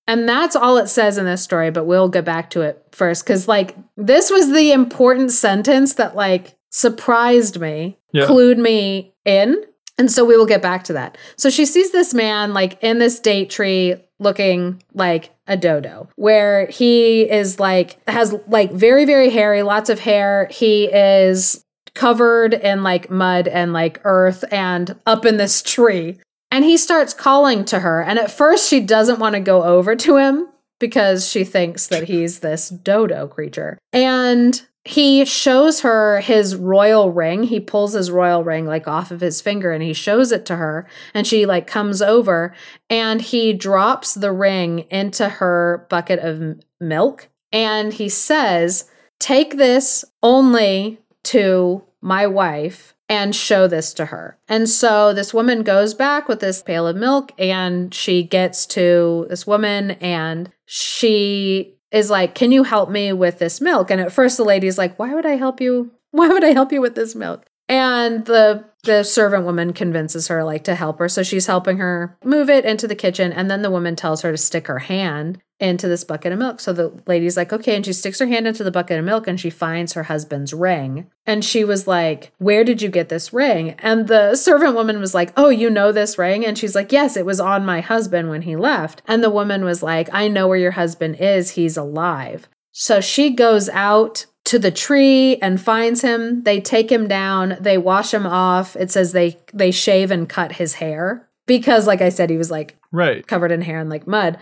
[0.07, 3.25] And that's all it says in this story but we'll get back to it first
[3.25, 8.25] cuz like this was the important sentence that like surprised me Yeah.
[8.25, 9.63] clued me in.
[9.97, 11.17] And so we will get back to that.
[11.35, 16.67] So she sees this man like in this date tree looking like a dodo, where
[16.67, 20.47] he is like, has like very, very hairy, lots of hair.
[20.51, 21.63] He is
[21.95, 26.17] covered in like mud and like earth and up in this tree.
[26.51, 28.01] And he starts calling to her.
[28.01, 30.47] And at first, she doesn't want to go over to him
[30.79, 33.77] because she thinks that he's this dodo creature.
[33.91, 37.43] And he shows her his royal ring.
[37.43, 40.55] He pulls his royal ring like off of his finger and he shows it to
[40.55, 40.87] her.
[41.13, 42.55] And she like comes over
[42.89, 47.29] and he drops the ring into her bucket of milk.
[47.51, 48.89] And he says,
[49.19, 54.37] Take this only to my wife and show this to her.
[54.47, 59.25] And so this woman goes back with this pail of milk and she gets to
[59.29, 63.91] this woman and she is like, Can you help me with this milk?
[63.91, 65.91] And at first the lady's like, Why would I help you?
[66.11, 67.48] Why would I help you with this milk?
[67.69, 71.09] And the the servant woman convinces her like to help her.
[71.09, 73.33] So she's helping her move it into the kitchen.
[73.33, 76.61] And then the woman tells her to stick her hand into this bucket of milk.
[76.61, 77.75] So the lady's like, okay.
[77.75, 80.53] And she sticks her hand into the bucket of milk and she finds her husband's
[80.53, 81.11] ring.
[81.25, 83.71] And she was like, Where did you get this ring?
[83.79, 86.45] And the servant woman was like, Oh, you know this ring?
[86.45, 89.01] And she's like, Yes, it was on my husband when he left.
[89.07, 91.51] And the woman was like, I know where your husband is.
[91.51, 92.47] He's alive.
[92.71, 96.41] So she goes out to the tree and finds him.
[96.41, 98.75] They take him down, they wash him off.
[98.75, 102.49] It says they they shave and cut his hair because like I said he was
[102.49, 103.25] like Right.
[103.27, 104.39] covered in hair and like mud.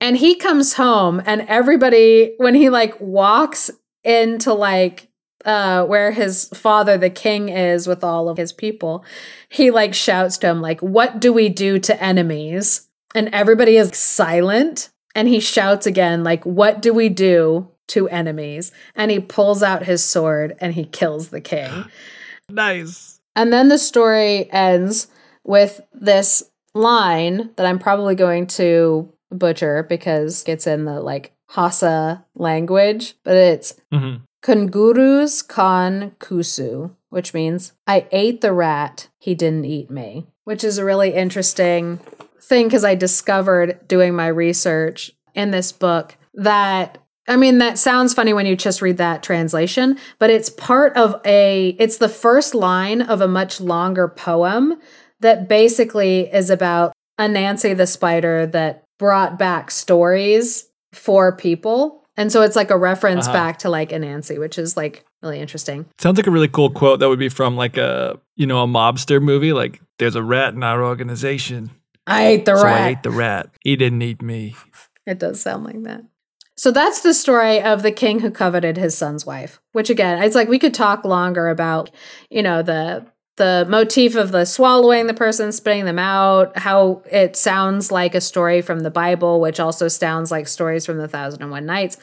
[0.00, 3.70] And he comes home and everybody when he like walks
[4.04, 5.08] into like
[5.44, 9.04] uh where his father the king is with all of his people,
[9.50, 12.88] he like shouts to him like what do we do to enemies?
[13.14, 18.72] And everybody is silent and he shouts again like what do we do to enemies?
[18.94, 21.84] And he pulls out his sword and he kills the king.
[22.48, 23.20] Nice.
[23.34, 25.06] And then the story ends
[25.42, 26.42] with this
[26.74, 33.36] line that I'm probably going to butcher because it's in the like Hausa language, but
[33.36, 40.26] it's hmm Kungurus kan kusu, which means I ate the rat, he didn't eat me,
[40.42, 42.00] which is a really interesting
[42.40, 48.14] thing because I discovered doing my research in this book that I mean that sounds
[48.14, 52.54] funny when you just read that translation, but it's part of a it's the first
[52.54, 54.78] line of a much longer poem
[55.20, 62.02] that basically is about Anansi the spider that brought back stories for people.
[62.16, 63.32] And so it's like a reference Uh-huh.
[63.36, 65.86] back to like Anansi, which is like really interesting.
[65.98, 68.66] Sounds like a really cool quote that would be from like a you know a
[68.66, 69.52] mobster movie.
[69.52, 71.70] Like, there's a rat in our organization,
[72.06, 72.90] I ate the so I rat.
[72.90, 73.50] ate the rat.
[73.62, 74.56] He didn't eat me.
[75.06, 76.02] It does sound like that.
[76.62, 80.36] So that's the story of the king who coveted his son's wife, which again, it's
[80.36, 81.90] like we could talk longer about,
[82.30, 83.04] you know, the
[83.36, 88.20] the motif of the swallowing the person, spitting them out, how it sounds like a
[88.20, 91.96] story from the Bible, which also sounds like stories from the Thousand and One Nights.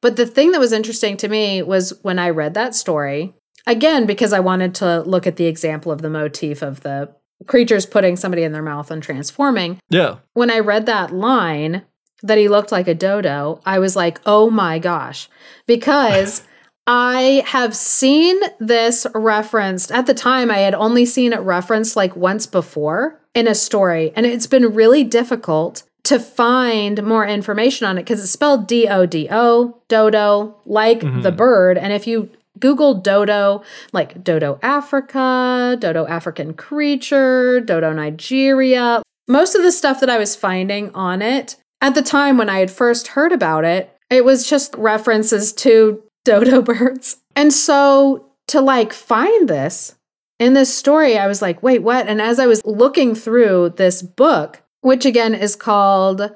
[0.00, 3.34] But the thing that was interesting to me was when I read that story,
[3.66, 7.12] again, because I wanted to look at the example of the motif of the
[7.48, 10.18] creatures putting somebody in their mouth and transforming Yeah.
[10.34, 11.82] when I read that line
[12.26, 15.28] that he looked like a dodo, I was like, oh my gosh.
[15.66, 16.42] Because
[16.86, 22.14] I have seen this referenced at the time, I had only seen it referenced like
[22.14, 24.12] once before in a story.
[24.14, 28.86] And it's been really difficult to find more information on it because it's spelled D
[28.86, 31.22] O D O, dodo, like mm-hmm.
[31.22, 31.76] the bird.
[31.76, 39.62] And if you Google dodo, like dodo Africa, dodo African creature, dodo Nigeria, most of
[39.62, 43.08] the stuff that I was finding on it at the time when I had first
[43.08, 47.18] heard about it, it was just references to dodo birds.
[47.34, 49.94] And so to like find this
[50.38, 52.06] in this story, I was like, wait, what?
[52.08, 56.30] And as I was looking through this book, which again is called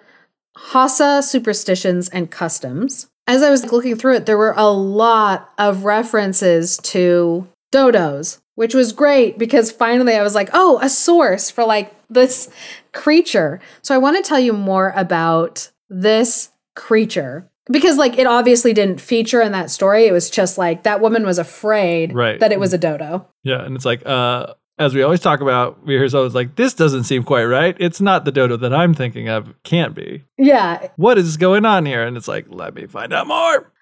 [0.57, 5.85] Hausa Superstitions and Customs, as I was looking through it, there were a lot of
[5.85, 11.64] references to dodos, which was great because finally I was like, oh, a source for
[11.64, 12.50] like this
[12.92, 13.61] creature.
[13.83, 19.00] So I want to tell you more about this creature because like it obviously didn't
[19.00, 20.07] feature in that story.
[20.07, 22.40] It was just like that woman was afraid Right.
[22.40, 23.26] that it was a dodo.
[23.44, 26.72] Yeah, and it's like, uh, as we always talk about, we hear someone's like, "This
[26.74, 27.76] doesn't seem quite right.
[27.79, 29.53] It's not the dodo that I'm thinking of.
[29.62, 30.24] Can't be.
[30.38, 33.72] Yeah, What is going on here?" And it's like, "Let me find out more."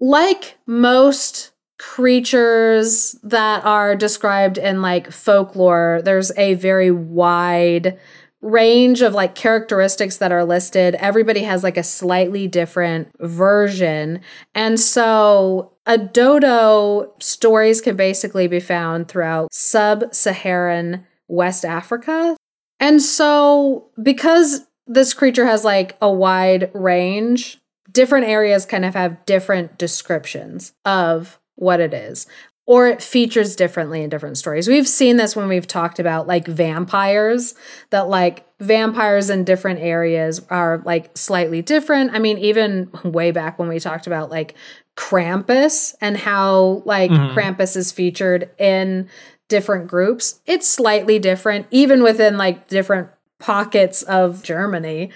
[0.00, 7.98] like most creatures that are described in like folklore, there's a very wide
[8.44, 10.94] range of like characteristics that are listed.
[10.96, 14.20] Everybody has like a slightly different version.
[14.54, 22.36] And so a dodo stories can basically be found throughout sub Saharan West Africa.
[22.78, 27.58] And so because this creature has like a wide range,
[27.90, 32.26] different areas kind of have different descriptions of what it is
[32.66, 34.68] or it features differently in different stories.
[34.68, 37.54] We've seen this when we've talked about like vampires
[37.90, 42.12] that like vampires in different areas are like slightly different.
[42.14, 44.54] I mean even way back when we talked about like
[44.96, 47.34] Krampus and how like Mhm.
[47.34, 49.08] Krampus is featured in
[49.48, 55.10] different groups, it's slightly different even within like different pockets of Germany.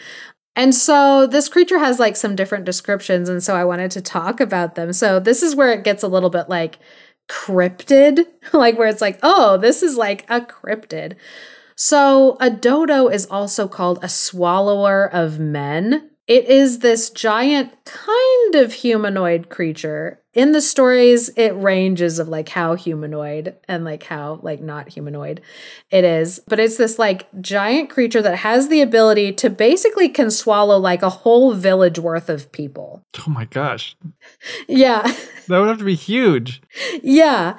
[0.55, 3.29] And so this creature has like some different descriptions.
[3.29, 4.93] And so I wanted to talk about them.
[4.93, 6.79] So this is where it gets a little bit like
[7.29, 11.17] cryptid, like where it's like, oh, this is like a cryptid.
[11.77, 16.11] So a dodo is also called a swallower of men.
[16.29, 20.21] It is this giant kind of humanoid creature.
[20.35, 25.41] In the stories, it ranges of like how humanoid and like how like not humanoid
[25.91, 26.38] it is.
[26.47, 31.03] But it's this like giant creature that has the ability to basically can swallow like
[31.03, 33.03] a whole village worth of people.
[33.27, 33.97] Oh my gosh,
[34.69, 35.03] Yeah.
[35.49, 36.61] that would have to be huge.
[37.03, 37.57] Yeah.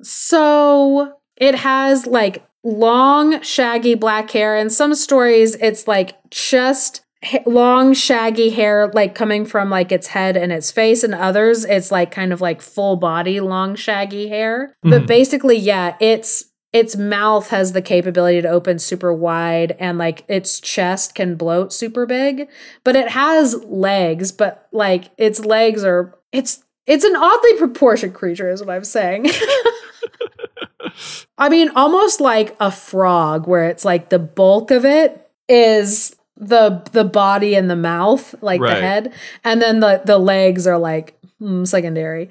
[0.00, 4.56] So it has like long, shaggy black hair.
[4.56, 7.00] In some stories, it's like just
[7.46, 11.02] long, shaggy hair, like coming from like its head and its face.
[11.04, 14.74] And others, it's like kind of like full body, long, shaggy hair.
[14.82, 15.06] But Mhm.
[15.06, 16.46] basically, yeah, it's.
[16.72, 21.70] Its mouth has the capability to open super wide and like its chest can bloat
[21.70, 22.48] super big,
[22.82, 28.48] but it has legs, but like its legs are it's it's an oddly proportioned creature,
[28.48, 29.26] is what I'm saying.
[31.36, 36.82] I mean, almost like a frog, where it's like the bulk of it is the
[36.92, 38.74] the body and the mouth, like Right.
[38.74, 39.12] the head,
[39.44, 42.28] and then the the legs are like hmm, secondary.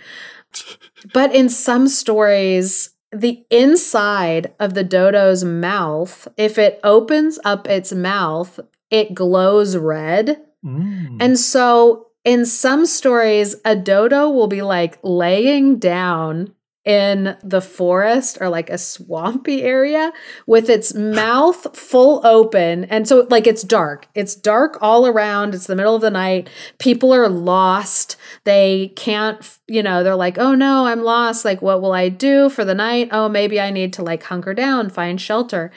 [1.14, 7.92] But in some stories, the inside of the dodo's mouth, if it opens up its
[7.92, 8.60] mouth,
[8.92, 10.42] it glows red.
[10.64, 11.18] Mm.
[11.20, 16.54] And so in some stories, a dodo will be like laying down
[16.84, 20.12] in the forest or like a swampy area
[20.48, 22.86] with its mouth full open.
[22.86, 24.08] And so, like, it's dark.
[24.16, 25.54] It's dark all around.
[25.54, 26.50] It's the middle of the night.
[26.80, 28.16] People are lost.
[28.46, 31.46] They can't, you know, they're like, oh no, I'm lost.
[31.46, 33.10] Like, what will I do for the night?
[33.12, 35.72] Oh, maybe I need to like hunker down, find shelter.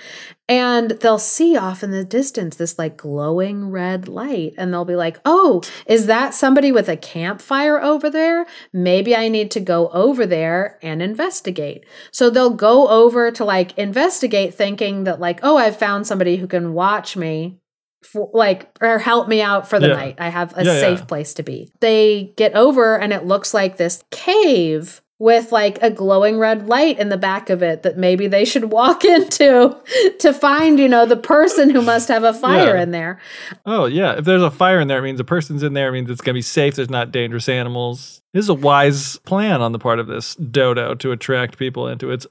[0.47, 4.53] And they'll see off in the distance this like glowing red light.
[4.59, 8.45] And they'll be like, oh, is that somebody with a campfire over there?
[8.73, 11.87] Maybe I need to go over there and investigate.
[12.13, 16.47] So they'll go over to like investigate, thinking that, like, oh, I've found somebody who
[16.47, 17.59] can watch me.
[18.03, 19.95] For, like or help me out for the Yeah.
[19.95, 20.17] night.
[20.19, 21.05] I have a Yeah, safe yeah.
[21.07, 21.73] place to be.
[21.81, 26.99] They get over and it looks like this cave with like a glowing red light
[26.99, 29.77] in the back of it that maybe they should walk into
[30.19, 32.83] to find, you know, the person who must have a fire Yeah.
[32.83, 33.21] in there.
[33.65, 35.89] Oh yeah, if there's a fire in there, it means a person's in there.
[35.89, 36.75] It means it's gonna be safe.
[36.77, 38.21] There's not dangerous animals.
[38.33, 42.11] This is a wise plan on the part of this dodo to attract people into
[42.11, 42.27] its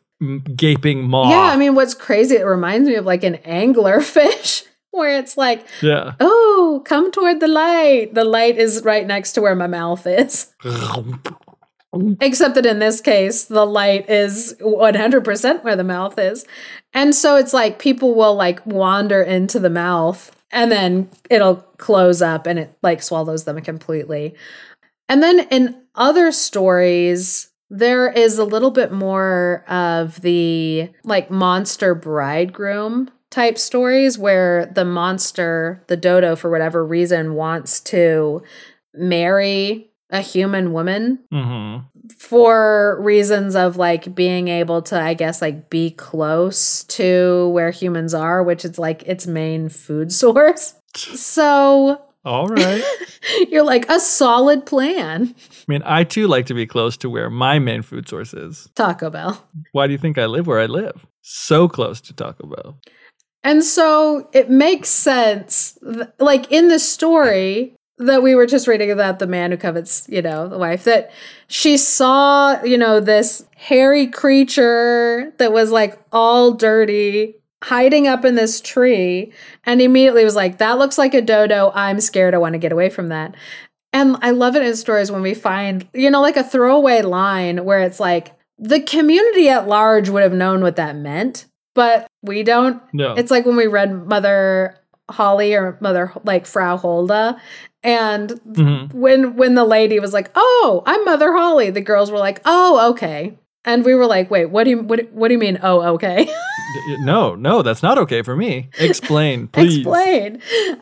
[0.56, 1.30] gaping maw.
[1.30, 5.66] Yeah, I mean, what's crazy, it reminds me of like an anglerfish where it's like,
[5.82, 6.14] yeah.
[6.20, 8.14] oh, come toward the light.
[8.14, 10.54] The light is right next to where my mouth is.
[12.20, 16.46] Except that in this case, the light is 100% where the mouth is.
[16.94, 22.22] And so it's like people will like wander into the mouth and then it'll close
[22.22, 24.36] up and it like swallows them completely.
[25.08, 31.94] And then in other stories, there is a little bit more of the like monster
[31.94, 38.44] bridegroom type stories where the monster, the dodo, for whatever reason, wants to
[38.94, 41.78] marry a human woman hmm
[42.18, 48.14] for reasons of like being able to i guess like be close to where humans
[48.14, 52.84] are which is like its main food source so All right.
[53.50, 57.30] you're like a solid plan I mean, I too like to be close to where
[57.30, 58.70] my main food source is.
[58.76, 61.06] taco bell Why do you think I live where I live?
[61.22, 62.80] So close to Taco Bell.
[63.44, 65.78] and so it makes sense
[66.20, 70.22] like in the story that we were just reading about the man who covets, you
[70.22, 71.12] know, the wife, that
[71.48, 78.36] she saw, you know, this hairy creature that was like all dirty hiding up in
[78.36, 79.32] this tree
[79.66, 81.72] and immediately was like, that looks like a dodo.
[81.74, 82.34] I'm scared.
[82.34, 83.36] I want to get away from that.
[83.94, 87.64] And I love it in stories when we find, you know, like a throwaway line
[87.64, 92.44] where it's like, the community at large would have known what that meant, but we
[92.44, 93.14] don't No.
[93.14, 94.78] it's like when we read Mother
[95.14, 97.38] Holly or Mother like Frau Holda,
[97.84, 98.94] and Mhm.
[98.94, 102.90] when when the lady was like, "Oh, I'm Mother Holly," the girls were like, "Oh,
[102.92, 105.60] okay," and we were like, "Wait, what do you what, what do you mean?
[105.64, 106.28] Oh, okay."
[107.02, 108.70] No, no, that's not okay for me.
[108.80, 109.78] Explain, please.
[109.78, 110.42] Explain.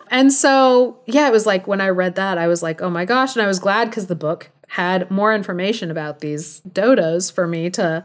[0.09, 3.03] And so, yeah, it was like when I read that, I was like, "Oh my
[3.03, 7.45] gosh!" And I was glad because the book had more information about these dodos for
[7.45, 8.03] me to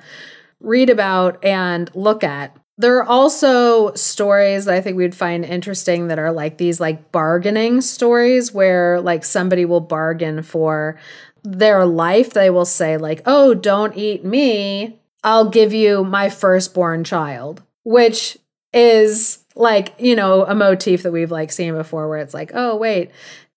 [0.60, 2.56] read about and look at.
[2.78, 7.10] There are also stories that I think we'd find interesting that are like these like
[7.10, 10.98] bargaining stories where like somebody will bargain for
[11.42, 12.34] their life.
[12.34, 14.98] They will say like, "Oh, don't eat me.
[15.24, 18.36] I'll give you my firstborn child." Which
[18.74, 22.76] is like, you know, a motif that we've like seen before where it's like, "Oh,
[22.76, 23.10] wait,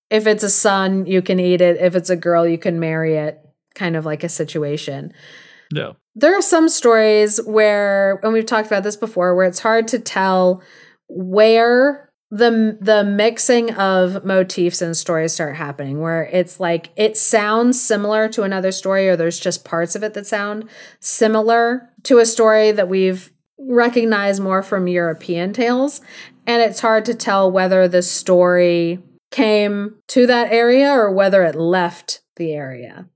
[0.09, 1.77] if it's a son, you can eat it.
[1.81, 3.39] If it's a girl, you can marry it."
[3.75, 5.13] Kind of like a situation
[5.71, 5.95] No.
[6.19, 9.99] There are some stories where and we've talked about this before where it's hard to
[9.99, 10.61] tell
[11.07, 17.81] where the the mixing of motifs and stories start happening where it's like it sounds
[17.81, 22.25] similar to another story or there's just parts of it that sound similar to a
[22.25, 26.01] story that we've recognized more from European tales
[26.45, 28.99] and it's hard to tell whether the story
[29.31, 33.07] came to that area or whether it left the area.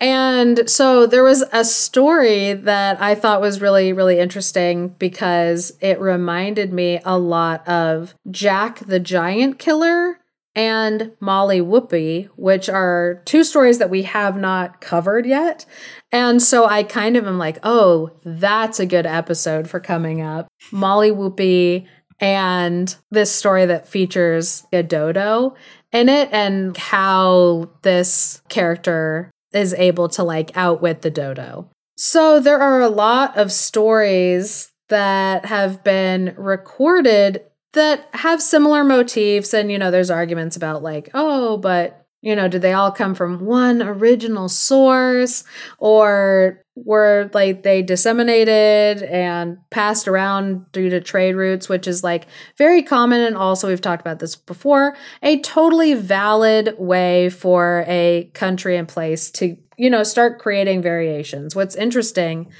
[0.00, 6.00] And so there was a story that I thought was really, really interesting because it
[6.00, 10.20] reminded me a lot of Jack the Giant Killer
[10.54, 15.64] and Molly Whuppie, which are two stories that we have not covered yet.
[16.10, 20.48] And so I kind of am like, oh, that's a good episode for coming up.
[20.72, 21.86] Molly Whuppie
[22.20, 25.54] and this story that features a dodo
[25.92, 31.70] in it and how this character is able to like outwit the dodo.
[31.96, 37.42] So there are a lot of stories that have been recorded
[37.72, 42.48] that have similar motifs and you know there's arguments about like oh but You know,
[42.48, 45.44] did they all come from one original source
[45.78, 52.26] or were like they disseminated and passed around due to trade routes, which is like
[52.56, 53.20] very common.
[53.20, 58.88] And also, we've talked about this before a totally valid way for a country and
[58.88, 61.54] place to, you know, start creating variations.
[61.54, 62.50] What's interesting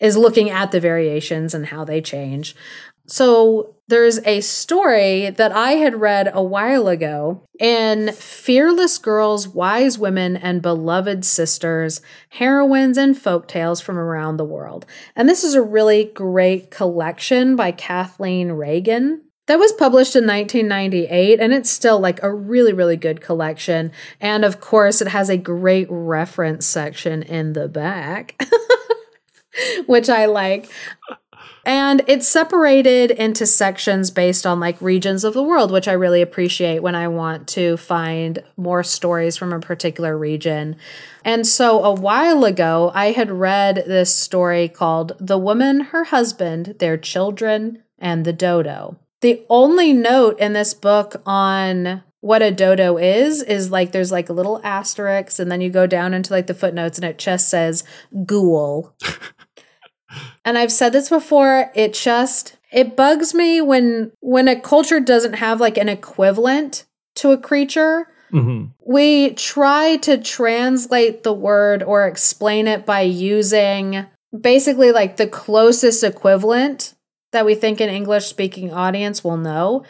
[0.00, 2.54] is looking at the variations and how they change.
[3.08, 9.98] So there's a story that I had read a while ago in Fearless Girls, Wise
[9.98, 14.84] Women, and Beloved Sisters Heroines and Folk Tales from Around the World.
[15.16, 19.20] And this is a really great collection by Kathleen Ragan.
[19.46, 23.92] That was published in 1998, and it's still like a really, really good collection.
[24.20, 28.38] And of course, it has a great reference section in the back,
[29.86, 30.70] which I like.
[31.68, 36.22] And it's separated into sections based on like regions of the world, which I really
[36.22, 40.76] appreciate when I want to find more stories from a particular region.
[41.26, 46.74] And so a while ago, I had read this story called The Woman, Her Husband,
[46.78, 48.96] Their Children, and the Dodo.
[49.20, 54.28] The only note in this book on what a dodo is is like there's like
[54.28, 57.48] a little asterisk and then you go down into like the footnotes and it just
[57.48, 57.84] says
[58.26, 58.92] ghoul
[60.48, 65.34] and I've said this before, it just it bugs me when when a culture doesn't
[65.34, 66.86] have like an equivalent
[67.16, 68.06] to a creature.
[68.32, 68.68] Mm-hmm.
[68.90, 74.06] We try to translate the word or explain it by using
[74.38, 76.94] basically like the closest equivalent
[77.32, 79.84] that we think an English speaking audience will know.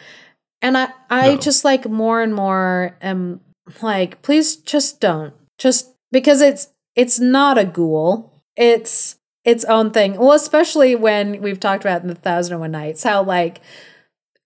[0.61, 1.37] And I, I no.
[1.37, 3.39] just like more and more am
[3.81, 5.33] like, please just don't.
[5.57, 8.43] Just because it's it's not a ghoul.
[8.57, 9.18] It's
[9.49, 10.15] its own thing.
[10.17, 13.61] Well, especially when we've talked about in the Thousand and One Nights, how like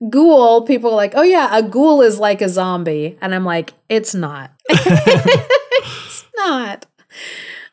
[0.10, 3.18] ghoul, people are like, oh yeah, a ghoul is like a zombie.
[3.22, 4.52] And I'm like, it's not.
[4.70, 6.86] it's not.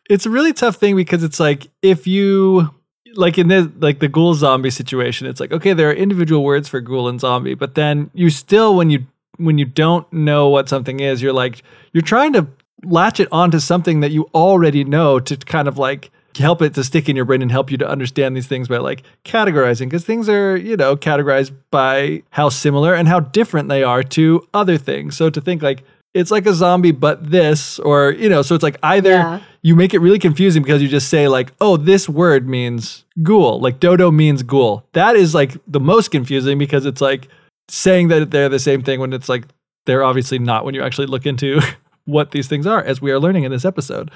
[0.09, 2.74] It's a really tough thing because it's like if you
[3.14, 6.68] like in the like the ghoul zombie situation, it's like, okay, there are individual words
[6.68, 9.07] for ghoul and zombie, but then you still when you
[9.37, 11.62] when you don't know what something is, you're like
[11.93, 12.49] you're trying to
[12.85, 16.85] latch it onto something that you already know to kind of like help it to
[16.85, 20.05] stick in your brain and help you to understand these things by like categorizing because
[20.05, 24.78] things are you know categorized by how similar and how different they are to other
[24.78, 25.16] things.
[25.16, 25.83] So to think like
[26.14, 29.41] it's like a zombie but this or you know so it's like either yeah.
[29.62, 33.61] you make it really confusing because you just say like oh this word means ghoul
[33.61, 34.87] like dodo means ghoul.
[34.93, 37.28] That is like the most confusing because it's like
[37.68, 39.45] saying that they're the same thing when it's like
[39.87, 41.61] they're obviously not when you actually look into
[42.05, 44.11] what these things are as we are learning in this episode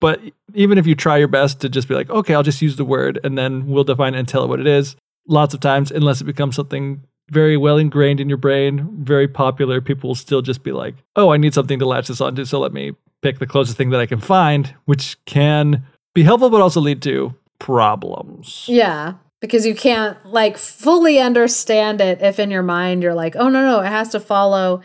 [0.00, 0.20] but
[0.54, 2.84] even if you try your best to just be like, okay, I'll just use the
[2.84, 4.96] word and then we'll define it and tell it what it is,
[5.26, 9.80] lots of times, unless it becomes something very well ingrained in your brain, very popular,
[9.80, 12.44] people will still just be like, oh, I need something to latch this onto.
[12.44, 12.92] So let me
[13.22, 15.84] pick the closest thing that I can find, which can
[16.14, 18.64] be helpful, but also lead to problems.
[18.66, 19.14] Yeah.
[19.40, 23.64] Because you can't like fully understand it if in your mind you're like, oh, no,
[23.64, 24.80] no, it has to follow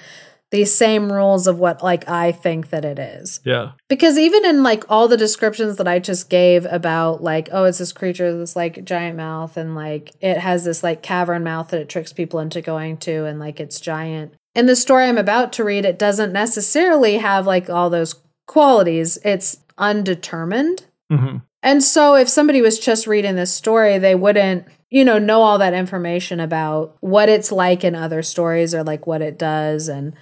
[0.53, 3.39] these same rules of what like I think that it is.
[3.43, 3.71] Yeah.
[3.89, 7.79] Because even in like all the descriptions that I just gave about like oh it's
[7.79, 11.81] this creature this like giant mouth and like it has this like cavern mouth that
[11.81, 14.35] it tricks people into going to and like it's giant.
[14.53, 19.17] In the story I'm about to read it doesn't necessarily have like all those qualities.
[19.25, 20.85] It's undetermined.
[21.11, 21.37] Mm-hmm.
[21.63, 25.57] And so if somebody was just reading this story they wouldn't you know know all
[25.57, 30.13] that information about what it's like in other stories or like what it does and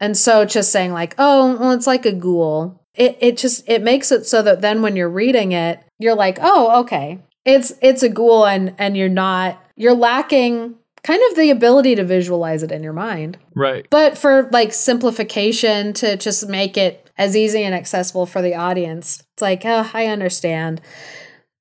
[0.00, 2.82] and so just saying like, oh, well, it's like a ghoul.
[2.94, 6.38] It it just it makes it so that then when you're reading it, you're like,
[6.40, 7.20] oh, okay.
[7.44, 12.04] It's it's a ghoul and and you're not you're lacking kind of the ability to
[12.04, 13.38] visualize it in your mind.
[13.54, 13.86] Right.
[13.90, 19.24] But for like simplification to just make it as easy and accessible for the audience.
[19.34, 20.80] It's like, oh, I understand.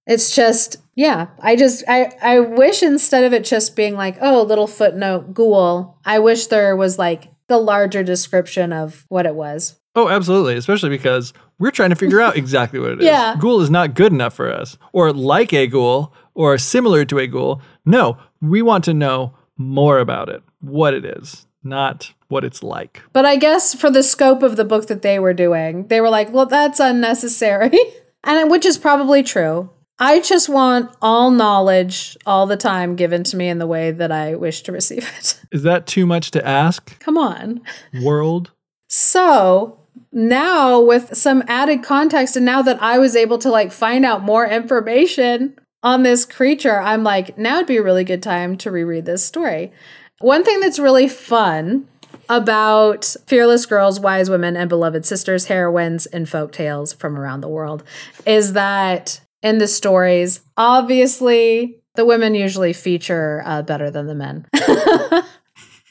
[0.05, 4.43] It's just, yeah, I just I I wish instead of it just being like, oh,
[4.43, 9.79] little footnote ghoul, I wish there was like the larger description of what it was.
[9.95, 10.55] Oh, absolutely.
[10.55, 13.05] Especially because we're trying to figure out exactly what it is.
[13.05, 13.35] Yeah.
[13.39, 17.27] Ghoul is not good enough for us, or like a ghoul, or similar to a
[17.27, 17.61] ghoul.
[17.85, 23.01] No, we want to know more about it, what it is, not what it's like.
[23.11, 26.09] But I guess for the scope of the book that they were doing, they were
[26.09, 27.79] like, well, that's unnecessary.
[28.23, 29.69] and which is probably true.
[29.99, 34.11] I just want all knowledge all the time given to me in the way that
[34.11, 35.41] I wish to receive it.
[35.51, 36.99] Is that too much to ask?
[36.99, 37.61] Come on.
[38.01, 38.51] World.
[38.89, 39.79] So
[40.11, 44.23] now, with some added context, and now that I was able to like find out
[44.23, 48.71] more information on this creature, I'm like, now would be a really good time to
[48.71, 49.71] reread this story.
[50.19, 51.87] One thing that's really fun
[52.29, 57.47] about fearless girls, wise women, and beloved sisters, heroines, and folk tales from around the
[57.47, 57.83] world
[58.25, 64.45] is that in the stories, obviously, the women usually feature uh, better than the men.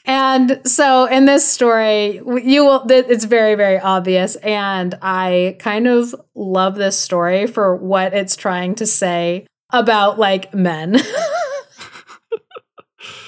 [0.05, 4.35] and so in this story, you will, it's very, very obvious.
[4.37, 10.53] And I kind of love this story for what it's trying to say about like
[10.53, 10.95] men.
[10.95, 11.03] and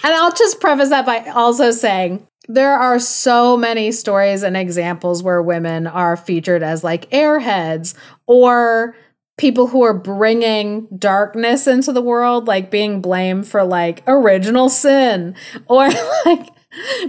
[0.03, 5.41] I'll just preface that by also saying there are so many stories and examples where
[5.41, 7.95] women are featured as like airheads
[8.27, 8.95] or
[9.39, 15.33] people who are bringing darkness into the world, like being blamed for like original sin
[15.67, 15.89] or
[16.25, 16.49] like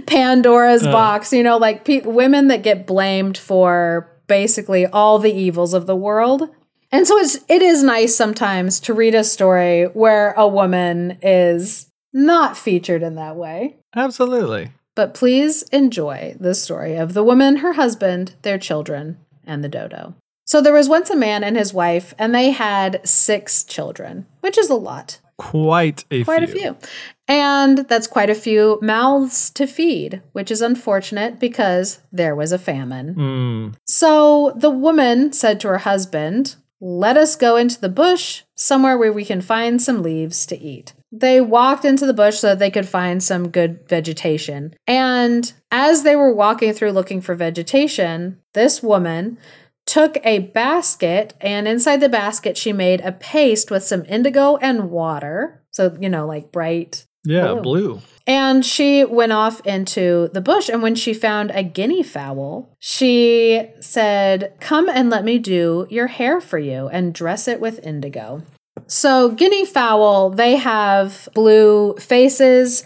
[0.07, 0.91] Pandora's uh.
[0.91, 5.85] box, you know, like pe- women that get blamed for basically all the evils of
[5.85, 6.49] the world.
[6.91, 11.87] And so it's it is nice sometimes to read a story where a woman is
[12.13, 13.77] not featured in that way.
[13.95, 14.71] Absolutely.
[14.95, 20.15] But please enjoy the story of the woman, her husband, their children, and the dodo.
[20.51, 24.57] So there was once a man and his wife, and they had six children, which
[24.57, 25.21] is a lot.
[25.37, 26.57] Quite a quite few.
[26.57, 26.77] a few.
[27.25, 32.59] And that's quite a few mouths to feed, which is unfortunate because there was a
[32.59, 33.15] famine.
[33.15, 33.75] Mm.
[33.87, 39.13] So the woman said to her husband, Let us go into the bush, somewhere where
[39.13, 40.93] we can find some leaves to eat.
[41.13, 44.75] They walked into the bush so that they could find some good vegetation.
[44.85, 49.37] And as they were walking through looking for vegetation, this woman
[49.85, 54.91] took a basket and inside the basket she made a paste with some indigo and
[54.91, 55.63] water.
[55.71, 57.61] So, you know, like bright yeah, blue.
[57.61, 58.01] blue.
[58.27, 60.69] And she went off into the bush.
[60.69, 66.07] And when she found a guinea fowl, she said, Come and let me do your
[66.07, 68.43] hair for you and dress it with indigo.
[68.87, 72.83] So, guinea fowl, they have blue faces.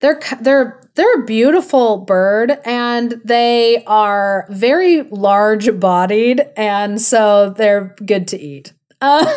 [0.00, 7.94] They're they're they're a beautiful bird and they are very large bodied and so they're
[8.04, 8.72] good to eat.
[9.00, 9.32] Uh,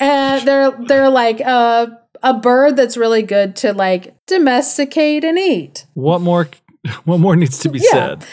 [0.00, 5.86] and they're they're like a a bird that's really good to like domesticate and eat.
[5.94, 6.48] What more
[7.04, 7.90] what more needs to be yeah.
[7.90, 8.26] said?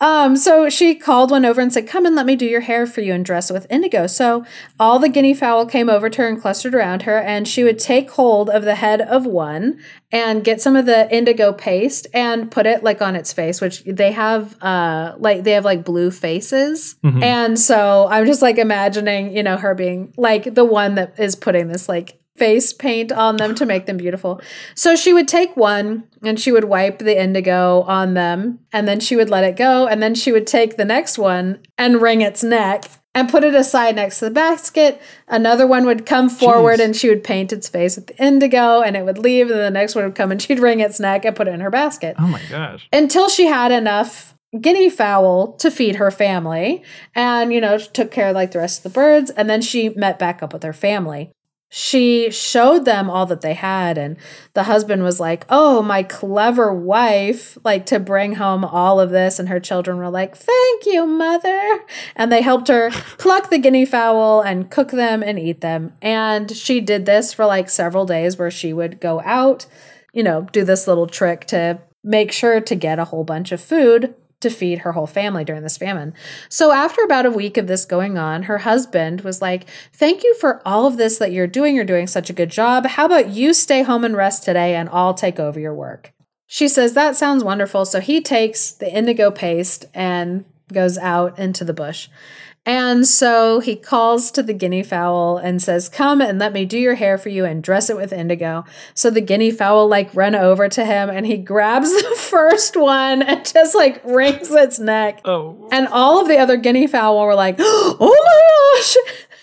[0.00, 2.86] Um, so she called one over and said, Come and let me do your hair
[2.86, 4.06] for you and dress it with indigo.
[4.06, 4.44] So
[4.78, 7.78] all the guinea fowl came over to her and clustered around her, and she would
[7.78, 9.78] take hold of the head of one
[10.10, 13.84] and get some of the indigo paste and put it like on its face, which
[13.84, 16.96] they have uh like they have like blue faces.
[17.04, 17.22] Mm-hmm.
[17.22, 21.36] And so I'm just like imagining, you know, her being like the one that is
[21.36, 24.40] putting this like face paint on them to make them beautiful.
[24.74, 29.00] So she would take one and she would wipe the indigo on them and then
[29.00, 32.22] she would let it go and then she would take the next one and wring
[32.22, 35.02] its neck and put it aside next to the basket.
[35.28, 36.84] Another one would come forward Jeez.
[36.84, 39.70] and she would paint its face with the indigo and it would leave and the
[39.70, 42.16] next one would come and she'd wring its neck and put it in her basket.
[42.18, 42.88] Oh my gosh.
[42.92, 46.82] Until she had enough guinea fowl to feed her family
[47.14, 49.90] and you know took care of like the rest of the birds and then she
[49.90, 51.30] met back up with her family
[51.72, 54.16] she showed them all that they had and
[54.54, 59.38] the husband was like oh my clever wife like to bring home all of this
[59.38, 61.78] and her children were like thank you mother
[62.16, 66.50] and they helped her pluck the guinea fowl and cook them and eat them and
[66.50, 69.64] she did this for like several days where she would go out
[70.12, 73.60] you know do this little trick to make sure to get a whole bunch of
[73.60, 76.14] food to feed her whole family during this famine.
[76.48, 80.34] So, after about a week of this going on, her husband was like, Thank you
[80.34, 81.76] for all of this that you're doing.
[81.76, 82.86] You're doing such a good job.
[82.86, 86.12] How about you stay home and rest today and I'll take over your work?
[86.46, 87.84] She says, That sounds wonderful.
[87.84, 92.08] So, he takes the indigo paste and goes out into the bush.
[92.70, 96.78] And so he calls to the guinea fowl and says, Come and let me do
[96.78, 98.64] your hair for you and dress it with indigo.
[98.94, 103.22] So the guinea fowl like run over to him and he grabs the first one
[103.22, 105.20] and just like wrings its neck.
[105.24, 105.68] Oh.
[105.72, 108.96] And all of the other guinea fowl were like, Oh my gosh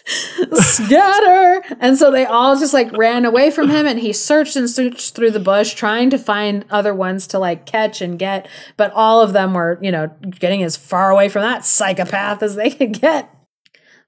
[0.54, 4.70] scatter and so they all just like ran away from him and he searched and
[4.70, 8.48] searched through the bush trying to find other ones to like catch and get
[8.78, 10.08] but all of them were you know
[10.40, 13.17] getting as far away from that psychopath as they could get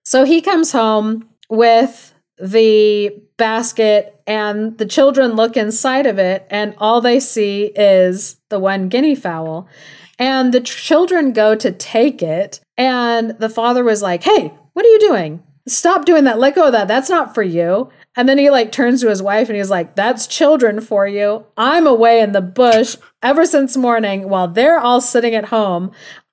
[0.10, 6.74] so he comes home with the basket and the children look inside of it and
[6.80, 9.68] all they see is the one guinea fowl
[10.18, 14.90] and the children go to take it and the father was like hey what are
[14.90, 16.40] you doing stop doing that.
[16.40, 16.88] Let go of that.
[16.88, 17.90] That's not for you.
[18.16, 21.46] And then he like turns to his wife and he's like, that's children for you.
[21.58, 25.92] I'm away in the bush ever since morning while they're all sitting at home.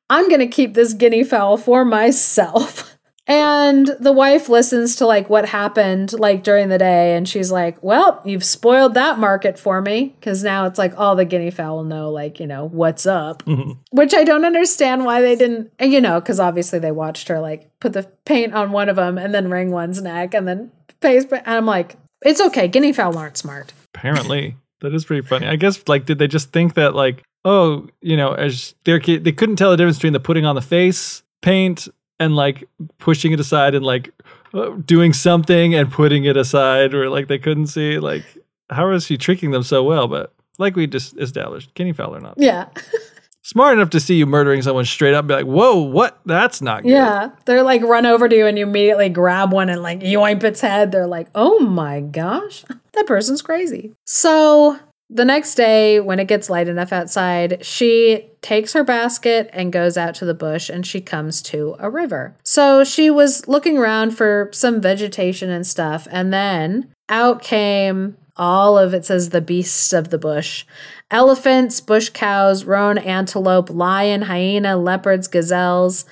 [0.09, 2.93] I'm going to keep this guinea fowl for myself.
[3.29, 7.83] And the wife listens to like what happened like during the day and she's like,
[7.83, 11.83] "Well, you've spoiled that market for me cuz now it's like all the guinea fowl
[11.83, 13.72] know like, you know, what's up." Mm-hmm.
[13.91, 17.68] Which I don't understand why they didn't, you know, cuz obviously they watched her like
[17.81, 20.70] put the paint on one of them and then wring one's neck and then
[21.03, 22.68] face and I'm like, "It's okay.
[22.68, 25.49] Guinea fowl aren't smart." Apparently, that is pretty funny.
[25.49, 29.24] I guess like did they just think that like oh you know as their kid
[29.24, 31.89] they couldn't tell the difference between the putting on the face paint
[32.19, 34.11] and like pushing it aside and like
[34.55, 38.25] uh, doing something and putting it aside or like they couldn't see like
[38.71, 40.09] how is she tricking them so well?
[40.09, 42.69] But like we just established, guinea fowler not Yeah.
[43.43, 46.61] smart enough to see you murdering someone straight up and be like whoa what that's
[46.61, 46.91] not good.
[46.91, 47.31] Yeah.
[47.45, 50.61] They're like run over to you and you immediately grab one and like yoimp its
[50.61, 50.91] head.
[50.91, 53.93] They're like, oh my gosh, that person's crazy.
[54.05, 54.79] So
[55.09, 59.97] the next day, when it gets light enough outside, she takes her basket and goes
[59.97, 62.37] out to the bush and she comes to a river.
[62.43, 68.77] So she was looking around for some vegetation and stuff, and then out came all
[68.77, 70.67] of it says the beasts of the bush
[71.11, 76.05] elephants, bush cows, roan antelope, lion, hyena, leopards, gazelles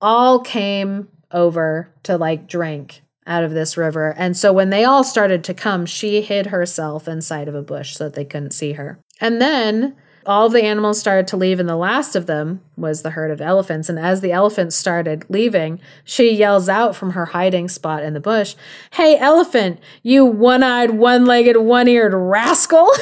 [0.00, 4.14] all came over to like drink out of this river.
[4.16, 7.94] And so when they all started to come, she hid herself inside of a bush
[7.94, 8.98] so that they couldn't see her.
[9.20, 9.96] And then
[10.26, 13.40] all the animals started to leave, and the last of them was the herd of
[13.40, 13.88] elephants.
[13.88, 18.20] And as the elephants started leaving, she yells out from her hiding spot in the
[18.20, 18.54] bush,
[18.92, 22.90] Hey, elephant, you one eyed, one legged, one eared rascal!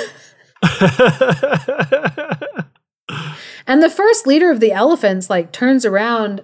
[3.68, 6.40] And the first leader of the elephants like turns around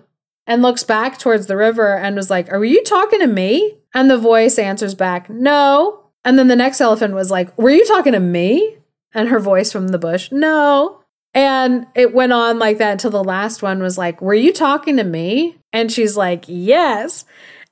[0.46, 3.76] and looks back towards the river and was like, Are you talking to me?
[3.94, 6.00] And the voice answers back, No.
[6.24, 8.76] And then the next elephant was like, Were you talking to me?
[9.12, 11.00] And her voice from the bush, No.
[11.34, 14.96] And it went on like that until the last one was like, Were you talking
[14.96, 15.56] to me?
[15.72, 17.24] And she's like, Yes.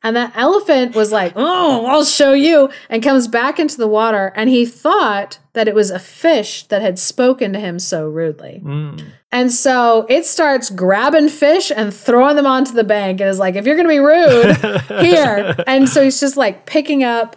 [0.04, 2.70] And that elephant was like, Oh, I'll show you.
[2.88, 4.32] And comes back into the water.
[4.34, 8.60] And he thought that it was a fish that had spoken to him so rudely.
[8.64, 9.04] Mm.
[9.32, 13.56] And so it starts grabbing fish and throwing them onto the bank and is like,
[13.56, 15.56] if you're going to be rude, here.
[15.66, 17.36] And so he's just like picking up,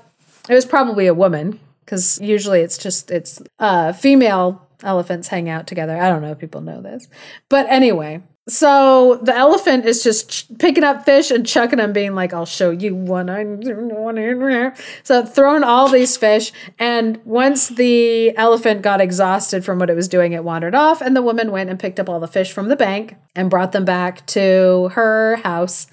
[0.50, 5.68] it was probably a woman because usually it's just, it's uh, female elephants hang out
[5.68, 5.98] together.
[5.98, 7.08] I don't know if people know this.
[7.48, 12.14] But anyway, so the elephant is just ch- picking up fish and chucking them, being
[12.14, 13.28] like, I'll show you one.
[13.28, 14.74] one.
[15.04, 16.52] So throwing all these fish.
[16.78, 21.02] And once the elephant got exhausted from what it was doing, it wandered off.
[21.02, 23.72] And the woman went and picked up all the fish from the bank and brought
[23.72, 25.88] them back to her house,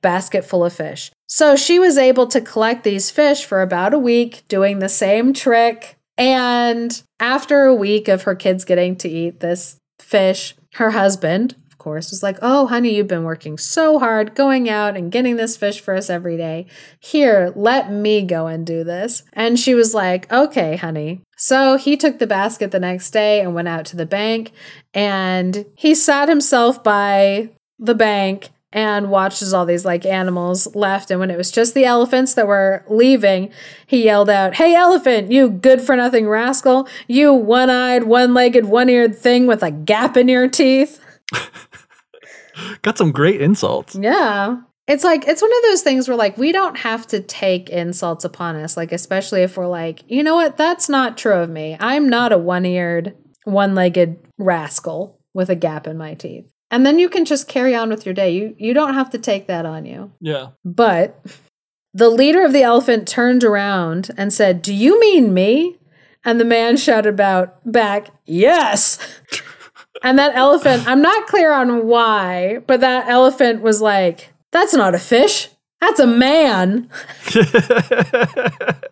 [0.00, 1.12] basket full of fish.
[1.28, 5.32] So she was able to collect these fish for about a week, doing the same
[5.32, 5.96] trick.
[6.18, 11.54] And after a week of her kids getting to eat this fish, her husband,
[11.84, 15.56] course, was like, Oh, honey, you've been working so hard going out and getting this
[15.56, 16.66] fish for us every day.
[16.98, 19.22] Here, let me go and do this.
[19.34, 21.20] And she was like, Okay, honey.
[21.36, 24.52] So he took the basket the next day and went out to the bank
[24.94, 31.10] and he sat himself by the bank and watched as all these like animals left.
[31.10, 33.52] And when it was just the elephants that were leaving,
[33.86, 38.64] he yelled out, Hey, elephant, you good for nothing rascal, you one eyed, one legged,
[38.64, 41.00] one eared thing with a gap in your teeth.
[42.82, 43.96] Got some great insults.
[44.00, 44.58] Yeah.
[44.86, 48.24] It's like, it's one of those things where, like, we don't have to take insults
[48.24, 48.76] upon us.
[48.76, 50.56] Like, especially if we're like, you know what?
[50.58, 51.76] That's not true of me.
[51.80, 56.50] I'm not a one eared, one legged rascal with a gap in my teeth.
[56.70, 58.30] And then you can just carry on with your day.
[58.30, 60.12] You, you don't have to take that on you.
[60.20, 60.48] Yeah.
[60.64, 61.24] But
[61.94, 65.78] the leader of the elephant turned around and said, Do you mean me?
[66.24, 68.98] And the man shouted about back, Yes.
[70.04, 74.94] and that elephant, I'm not clear on why, but that elephant was like, That's not
[74.94, 75.48] a fish.
[75.80, 76.88] That's a man.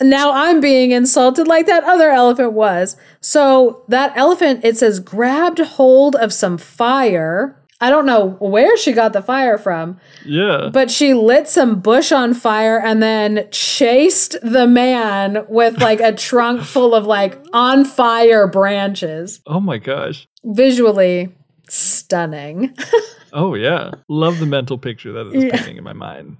[0.00, 2.96] now I'm being insulted like that other elephant was.
[3.20, 7.56] So that elephant, it says, grabbed hold of some fire.
[7.80, 10.68] I don't know where she got the fire from, yeah.
[10.72, 16.12] but she lit some bush on fire and then chased the man with like a
[16.12, 19.40] trunk full of like on fire branches.
[19.46, 20.26] oh my gosh.
[20.44, 21.34] Visually
[21.68, 22.74] stunning.
[23.30, 23.90] Oh yeah.
[24.08, 25.50] Love the mental picture that is Yeah.
[25.58, 26.38] painting in my mind.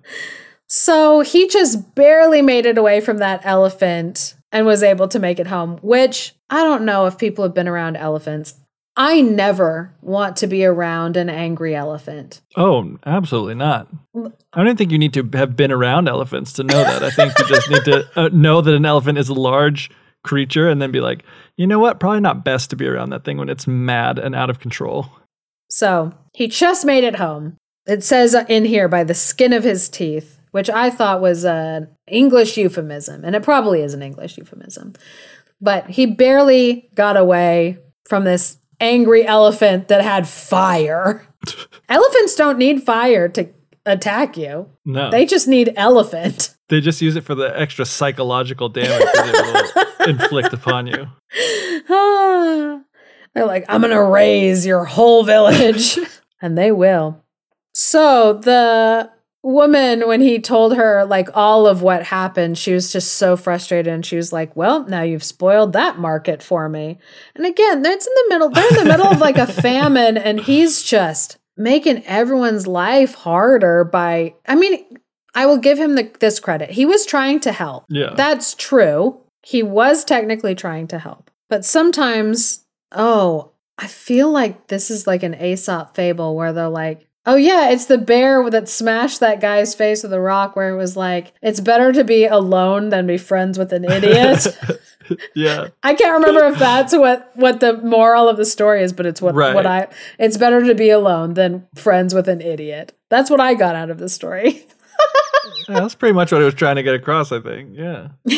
[0.66, 5.39] So he just barely made it away from that elephant and was able to make
[5.39, 8.55] it home, which I don't know if people have been around elephants.
[8.99, 12.40] I never want to be around an angry elephant.
[12.57, 13.86] Oh, absolutely not.
[14.53, 17.05] I don't think you need to have been around elephants to know that.
[17.05, 19.88] I think you just need to uh, know that an elephant is a large
[20.24, 21.22] creature and then be like,
[21.57, 22.01] you know what?
[22.01, 25.07] Probably not best to be around that thing when it's mad and out of control.
[25.70, 27.57] So he just made it home.
[27.86, 31.88] it says in here by the skin of his teeth, which I thought was an
[32.09, 34.94] English euphemism, and it probably is an English euphemism.
[35.61, 41.26] But he barely got away from this angry elephant that had fire.
[41.88, 43.48] Elephants don't need fire to
[43.86, 44.68] attack you.
[44.84, 45.10] No.
[45.10, 46.56] They just need elephant.
[46.68, 51.06] They just use it for the extra psychological damage that it will inflict upon you.
[53.34, 55.98] They're like, I'm going to raze your whole village.
[56.42, 57.24] and they will.
[57.72, 59.10] So the
[59.43, 63.93] woman, when he told her like all of what happened, she was just so frustrated.
[63.93, 66.99] And she was like, Well, now you've spoiled that market for me.
[67.34, 70.41] And again, that's in the middle, they're in the middle of like a famine, and
[70.41, 74.84] he's just making everyone's life harder by, I mean,
[75.34, 76.70] I will give him the, this credit.
[76.70, 77.84] He was trying to help.
[77.89, 78.14] Yeah.
[78.16, 79.20] That's true.
[79.43, 81.30] He was technically trying to help.
[81.49, 87.07] But sometimes, oh, I feel like this is like an Aesop fable where they're like,
[87.28, 90.76] oh, yeah, it's the bear that smashed that guy's face with a rock, where it
[90.76, 94.46] was like, it's better to be alone than be friends with an idiot.
[95.34, 95.68] yeah.
[95.82, 99.20] I can't remember if that's what what the moral of the story is, but it's
[99.22, 99.54] what Right.
[99.54, 102.92] what I it's better to be alone than friends with an idiot.
[103.10, 104.66] That's what I got out of the story.
[105.68, 107.76] Yeah, That's pretty much what I was trying to get across, I think.
[107.76, 108.08] Yeah.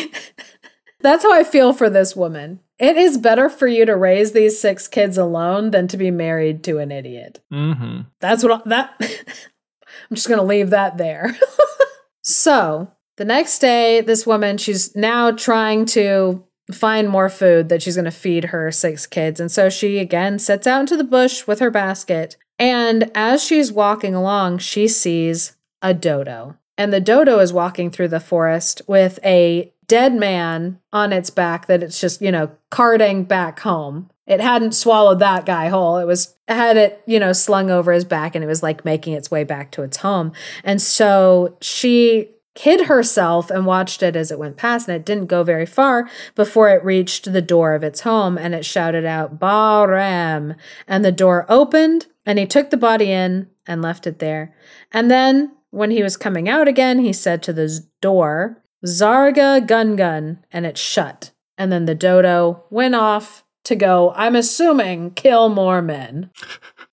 [1.01, 2.59] That's how I feel for this woman.
[2.79, 6.63] It is better for you to raise these six kids alone than to be married
[6.63, 7.39] to an idiot.
[7.51, 8.01] Mm-hmm.
[8.19, 11.37] That's what I, that I'm just going to leave that there.
[12.23, 17.95] so, the next day this woman she's now trying to find more food that she's
[17.95, 19.39] going to feed her six kids.
[19.39, 22.37] And so she again sets out into the bush with her basket.
[22.57, 26.57] And as she's walking along, she sees a dodo.
[26.77, 31.67] And the dodo is walking through the forest with a dead man on its back
[31.67, 34.09] that it's just, you know, carting back home.
[34.25, 35.97] It hadn't swallowed that guy whole.
[35.97, 39.15] It was had it, you know, slung over his back and it was like making
[39.15, 40.31] its way back to its home.
[40.63, 45.25] And so she hid herself and watched it as it went past and it didn't
[45.25, 49.39] go very far before it reached the door of its home and it shouted out
[49.39, 50.55] Baram
[50.87, 54.55] and the door opened and he took the body in and left it there.
[54.93, 59.95] And then when he was coming out again, he said to the door, Zarga Gun
[59.95, 61.31] Gun, and it shut.
[61.57, 66.31] And then the dodo went off to go, I'm assuming, kill more men.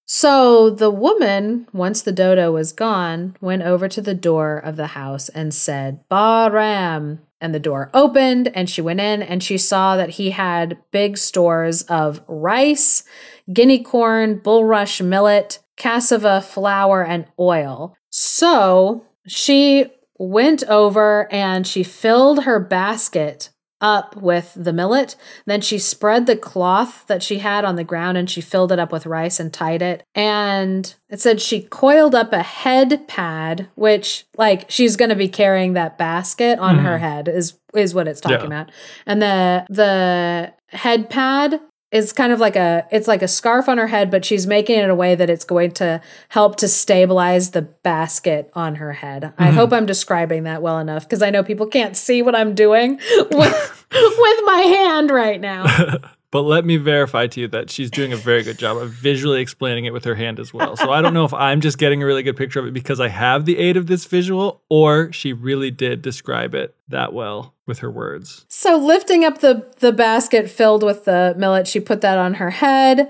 [0.05, 4.89] So the woman, once the dodo was gone, went over to the door of the
[4.89, 7.19] house and said, Baram.
[7.41, 11.19] And the door opened and she went in and she saw that he had big
[11.19, 13.05] stores of rice,
[13.53, 17.95] guinea corn, bulrush millet, cassava flour, and oil.
[18.11, 23.51] So she went over and she filled her basket
[23.81, 25.17] up with the millet.
[25.47, 28.79] Then she spread the cloth that she had on the ground and she filled it
[28.79, 30.03] up with rice and tied it.
[30.15, 35.29] And it said she coiled up a head pad, which like she's going to be
[35.29, 37.05] carrying that basket on her mm-hmm.
[37.05, 38.63] head is is what it's talking Yeah.
[38.63, 38.73] about.
[39.07, 41.61] And the the head pad
[41.91, 44.79] is kind of like a it's like a scarf on her head but she's making
[44.79, 48.93] it in a way that it's going to help to stabilize the basket on her
[48.93, 49.33] head.
[49.39, 49.57] I mm-hmm.
[49.57, 52.97] hope i'm describing that well enough because i know people can't see what i'm doing
[53.31, 55.97] with, with my hand right now.
[56.31, 59.41] But let me verify to you that she's doing a very good job of visually
[59.41, 60.77] explaining it with her hand as well.
[60.77, 63.01] So I don't know if I'm just getting a really good picture of it because
[63.01, 67.55] I have the aid of this visual or she really did describe it that well
[67.69, 68.45] with her words.
[68.49, 72.51] so lifting up the the basket filled with the millet she put that on her
[72.51, 73.09] head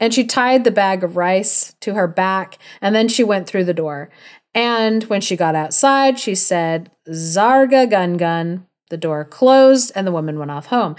[0.00, 3.64] and she tied the bag of rice to her back and then she went through
[3.64, 4.10] the door.
[4.54, 8.66] And when she got outside she said zarga gun gun.
[8.88, 10.96] The door closed and the woman went off home.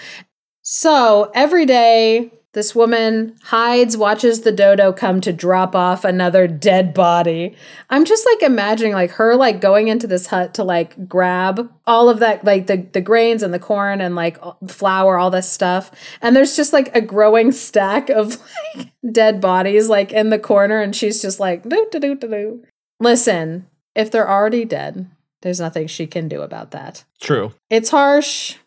[0.61, 6.93] So every day this woman hides watches the dodo come to drop off another dead
[6.93, 7.55] body.
[7.89, 12.09] I'm just like imagining like her like going into this hut to like grab all
[12.09, 14.37] of that like the, the grains and the corn and like
[14.67, 15.91] flour all this stuff.
[16.21, 18.37] And there's just like a growing stack of
[18.75, 20.81] like dead bodies like in the corner.
[20.81, 22.63] And she's just like do do do do do
[22.99, 25.09] listen if they're already dead
[25.41, 27.03] there's nothing she can do about that.
[27.19, 27.53] True.
[27.69, 28.57] it's harsh,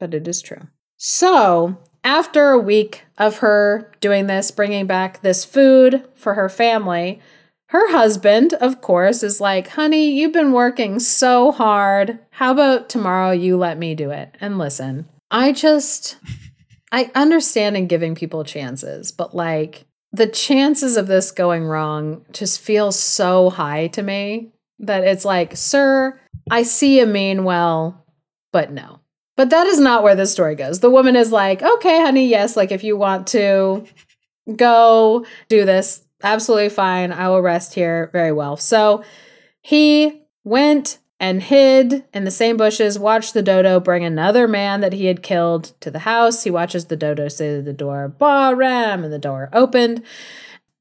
[0.00, 0.68] but it is true.
[0.96, 7.20] So, after a week of her doing this, bringing back this food for her family,
[7.68, 12.20] her husband, of course, is like, honey, you've been working so hard.
[12.30, 14.36] How about tomorrow you let me do it?
[14.40, 16.18] And listen, I just,
[16.92, 22.60] I understand in giving people chances, but like the chances of this going wrong just
[22.60, 28.04] feel so high to me that it's like, sir, I see you mean well,
[28.52, 29.00] but no.
[29.36, 30.80] But that is not where this story goes.
[30.80, 33.84] The woman is like, okay, honey, yes, like if you want to
[34.54, 37.12] go do this, absolutely fine.
[37.12, 38.56] I will rest here very well.
[38.56, 39.02] So
[39.60, 44.92] he went and hid in the same bushes, watched the dodo bring another man that
[44.92, 46.44] he had killed to the house.
[46.44, 50.02] He watches the dodo say to the door, Bahram, and the door opened.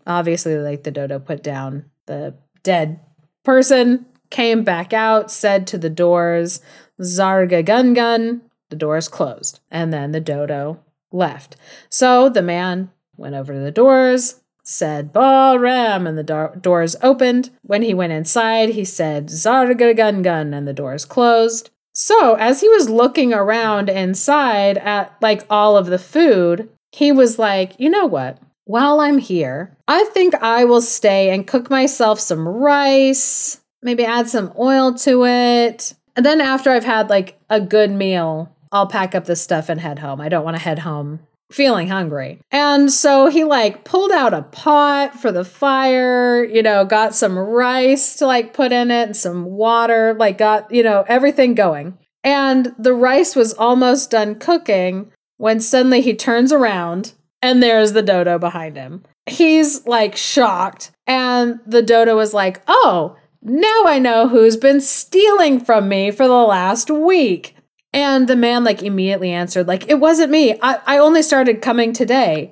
[0.05, 2.99] Obviously, like the dodo put down the dead
[3.43, 6.61] person, came back out, said to the doors,
[7.03, 8.41] Zarga gun gun.
[8.69, 10.79] The doors closed, and then the dodo
[11.11, 11.55] left.
[11.89, 17.51] So the man went over to the doors, said Bahram, and the do- doors opened.
[17.61, 21.69] When he went inside, he said Zarga gun gun, and the doors closed.
[21.93, 27.37] So as he was looking around inside at like all of the food, he was
[27.37, 28.39] like, you know what?
[28.65, 34.27] While I'm here, I think I will stay and cook myself some rice, maybe add
[34.29, 35.93] some oil to it.
[36.15, 39.79] And then after I've had like a good meal, I'll pack up this stuff and
[39.79, 40.21] head home.
[40.21, 41.19] I don't want to head home
[41.51, 42.39] feeling hungry.
[42.51, 47.37] And so he like pulled out a pot for the fire, you know, got some
[47.37, 51.97] rice to like put in it and some water, like got, you know, everything going.
[52.23, 58.01] And the rice was almost done cooking when suddenly he turns around and there's the
[58.01, 59.03] dodo behind him.
[59.27, 60.91] He's like shocked.
[61.05, 66.27] And the dodo was like, oh, now I know who's been stealing from me for
[66.27, 67.55] the last week.
[67.95, 70.57] And the man like immediately answered, like, it wasn't me.
[70.63, 72.49] I, I only started coming today.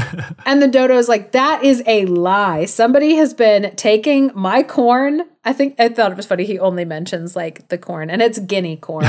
[0.44, 2.66] and the dodo is like, that is a lie.
[2.66, 5.22] Somebody has been taking my corn.
[5.44, 6.44] I think I thought it was funny.
[6.44, 9.04] He only mentions like the corn, and it's guinea corn.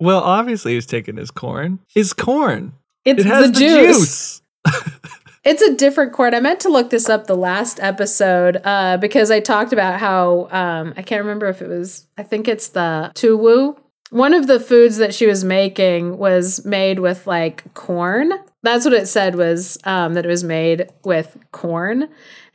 [0.00, 1.78] well, obviously he's taking his corn.
[1.94, 2.72] His corn.
[3.04, 4.42] It's It has the, the, juice.
[4.66, 4.66] juice.
[5.48, 6.34] It's a different corn.
[6.34, 10.46] I meant to look this up the last episode uh, because I talked about how
[10.50, 12.06] um, I can't remember if it was.
[12.18, 13.78] I think it's the tuwo.
[14.10, 18.30] One of the foods that she was making was made with like corn.
[18.62, 22.10] That's what it said was um, that it was made with corn.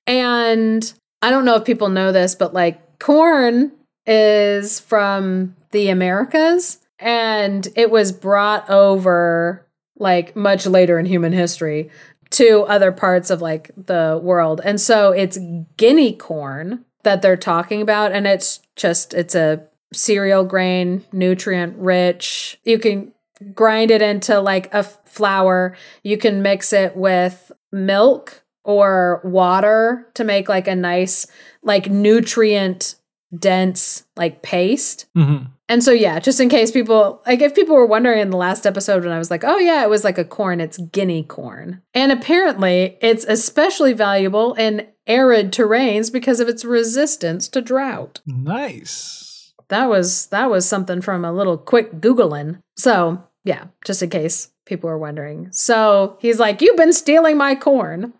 [0.05, 3.71] And I don't know if people know this, but like corn
[4.05, 9.65] is from the Americas and it was brought over
[9.97, 11.89] like much later in human history
[12.33, 14.61] to other parts of like the world.
[14.63, 15.37] And so it's
[15.77, 19.63] guinea corn that they're talking about and it's just it's a
[19.93, 22.59] cereal grain, nutrient rich.
[22.63, 23.13] You can
[23.53, 25.75] grind it into like a flour.
[26.01, 31.27] You can mix it with milk or water to make like a nice
[31.61, 32.95] like nutrient
[33.37, 35.05] dense like paste.
[35.15, 35.49] Mhm.
[35.69, 38.65] And so yeah, just in case people like if people were wondering in the last
[38.65, 41.81] episode when I was like, "Oh yeah, it was like a corn, it's guinea corn."
[41.93, 48.19] And apparently, it's especially valuable in arid terrains because of its resistance to drought.
[48.25, 49.53] Nice.
[49.69, 52.59] That was that was something from a little quick googling.
[52.75, 55.47] So, yeah, just in case people were wondering.
[55.51, 58.13] So, he's like, "You've been stealing my corn."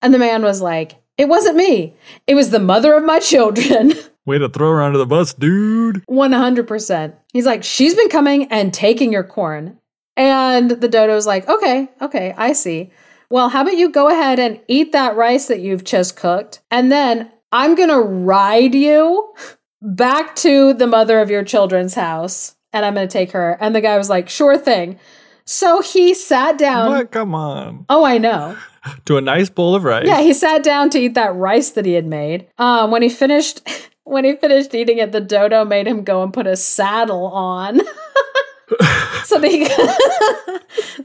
[0.00, 1.96] And the man was like, "It wasn't me.
[2.28, 3.94] It was the mother of my children."
[4.28, 6.04] Way to throw her under the bus, dude.
[6.06, 7.14] 100%.
[7.32, 9.78] He's like, she's been coming and taking your corn.
[10.18, 12.90] And the dodo's like, okay, okay, I see.
[13.30, 16.60] Well, how about you go ahead and eat that rice that you've just cooked?
[16.70, 19.32] And then I'm going to ride you
[19.80, 23.56] back to the mother of your children's house and I'm going to take her.
[23.62, 24.98] And the guy was like, sure thing.
[25.46, 26.90] So he sat down.
[26.90, 27.10] what?
[27.12, 27.86] Come on.
[27.88, 28.58] Oh, I know.
[29.04, 30.06] To a nice bowl of rice.
[30.06, 32.48] Yeah, he sat down to eat that rice that he had made.
[32.56, 33.60] Um, when he finished,
[34.08, 37.80] when he finished eating it, the dodo made him go and put a saddle on,
[39.24, 39.90] so he could,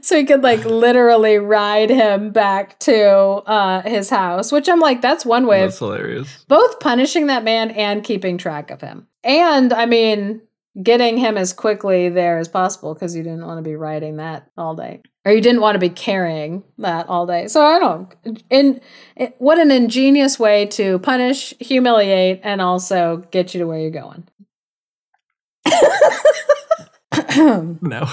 [0.02, 4.52] so he could like literally ride him back to uh, his house.
[4.52, 6.44] Which I'm like, that's one way That's of hilarious.
[6.48, 9.06] both punishing that man and keeping track of him.
[9.22, 10.42] And I mean,
[10.82, 14.50] getting him as quickly there as possible because you didn't want to be riding that
[14.56, 15.02] all day.
[15.24, 17.48] Or you didn't want to be carrying that all day.
[17.48, 18.14] So I don't.
[18.50, 18.80] In,
[19.16, 23.90] in what an ingenious way to punish, humiliate, and also get you to where you're
[23.90, 24.28] going.
[27.36, 28.08] No.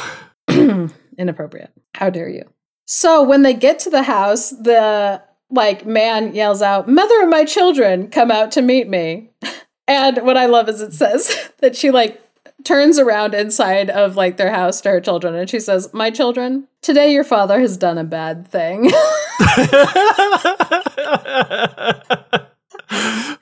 [1.18, 1.72] Inappropriate.
[1.95, 2.43] How dare you?
[2.86, 7.45] So when they get to the house, the like man yells out, "Mother of my
[7.45, 9.30] children, come out to meet me."
[9.88, 12.20] And what I love is it says that she like
[12.64, 16.68] turns around inside of like their house to her children and she says, "My children,
[16.82, 18.91] today your father has done a bad thing."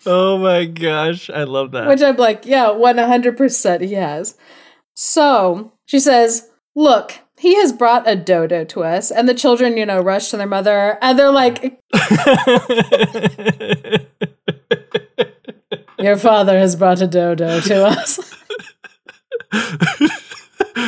[0.06, 1.30] oh my gosh.
[1.30, 1.88] I love that.
[1.88, 4.36] Which I'm like, yeah, 100% he has.
[4.94, 9.12] So she says, Look, he has brought a dodo to us.
[9.12, 11.82] And the children, you know, rush to their mother and they're like,
[16.00, 18.29] Your father has brought a dodo to us.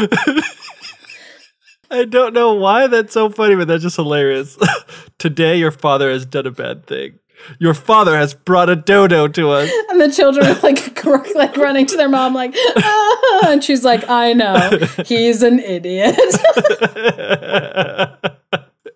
[1.91, 4.57] I don't know why that's so funny, but that's just hilarious.
[5.17, 7.19] Today, your father has done a bad thing.
[7.59, 9.71] Your father has brought a dodo to us.
[9.89, 11.03] And the children are like,
[11.35, 13.49] like running to their mom, like, ah!
[13.49, 14.69] and she's like, I know,
[15.05, 16.15] he's an idiot.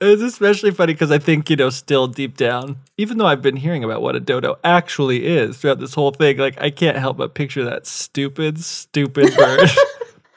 [0.01, 3.57] it's especially funny because I think, you know, still deep down, even though I've been
[3.57, 7.17] hearing about what a dodo actually is throughout this whole thing, like, I can't help
[7.17, 9.69] but picture that stupid, stupid bird,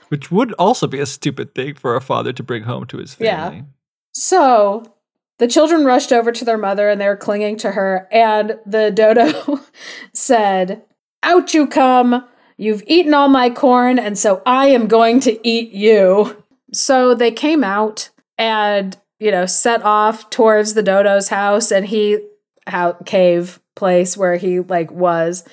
[0.09, 3.15] which would also be a stupid thing for a father to bring home to his
[3.15, 3.59] family.
[3.59, 3.63] Yeah.
[4.13, 4.95] So
[5.39, 8.09] the children rushed over to their mother and they were clinging to her.
[8.11, 9.61] And the dodo
[10.13, 10.83] said,
[11.23, 12.27] Out you come.
[12.61, 16.43] You've eaten all my corn, and so I am going to eat you.
[16.73, 22.19] So they came out and, you know, set off towards the dodo's house and he,
[22.67, 25.45] how, cave place where he like was.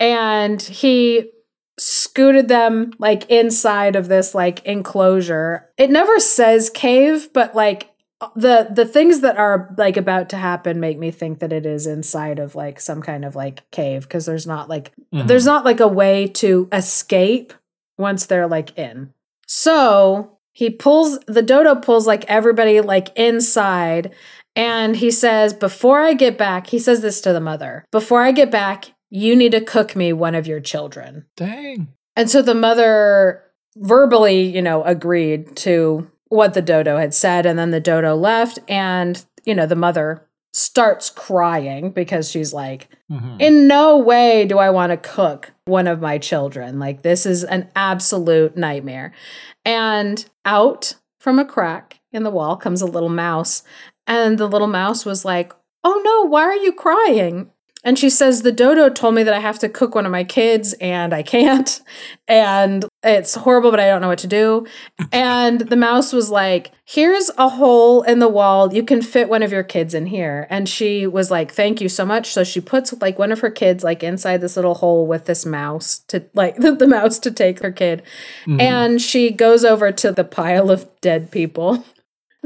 [0.00, 1.30] And he
[1.78, 5.68] scooted them like inside of this like enclosure.
[5.76, 7.90] It never says cave, but like
[8.34, 11.86] the the things that are like about to happen make me think that it is
[11.86, 15.26] inside of like some kind of like cave because there's not like Mhm.
[15.26, 17.52] there's not like a way to escape
[17.98, 19.12] once they're like in.
[19.46, 24.14] So he pulls the dodo pulls like everybody like inside
[24.54, 28.32] and he says before I get back he says this to the mother before I
[28.32, 31.24] get back you need to cook me one of your children.
[31.36, 31.88] Dang.
[32.16, 33.42] And so the mother
[33.76, 37.46] verbally, you know, agreed to what the dodo had said.
[37.46, 38.58] And then the dodo left.
[38.68, 43.40] And, you know, the mother starts crying because she's like, Mhm.
[43.40, 46.78] in no way do I want to cook one of my children.
[46.78, 49.12] Like, this is an absolute nightmare.
[49.64, 53.62] And out from a crack in the wall comes a little mouse.
[54.06, 55.52] And the little mouse was like,
[55.84, 57.50] Oh no, why are you crying?
[57.86, 60.24] And she says, The dodo told me that I have to cook one of my
[60.24, 61.80] kids and I can't.
[62.28, 64.66] And it's horrible, but I don't know what to do.
[65.12, 68.74] And the mouse was like, Here's a hole in the wall.
[68.74, 70.48] You can fit one of your kids in here.
[70.50, 72.32] And she was like, Thank you so much.
[72.32, 75.46] So she puts like one of her kids like inside this little hole with this
[75.46, 78.02] mouse to like the mouse to take her kid.
[78.46, 78.60] Mhm.
[78.60, 81.84] And she goes over to the pile of dead people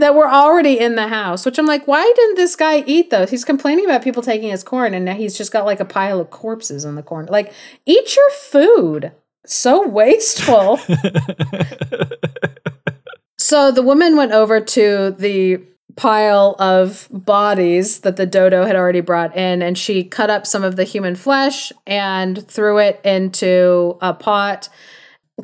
[0.01, 3.31] that were already in the house, which I'm like, why didn't this guy eat those?
[3.31, 6.21] He's complaining about people taking his corn, and now he's just got like a pile
[6.21, 7.27] of corpses in the corn.
[7.27, 7.53] Like,
[7.87, 9.13] eat your food.
[9.47, 10.77] So wasteful.
[13.39, 15.63] so the woman went over to the
[15.97, 20.65] pile of bodies that the dodo had already brought in, and she cut up some
[20.65, 24.69] of the human flesh and threw it into a pot,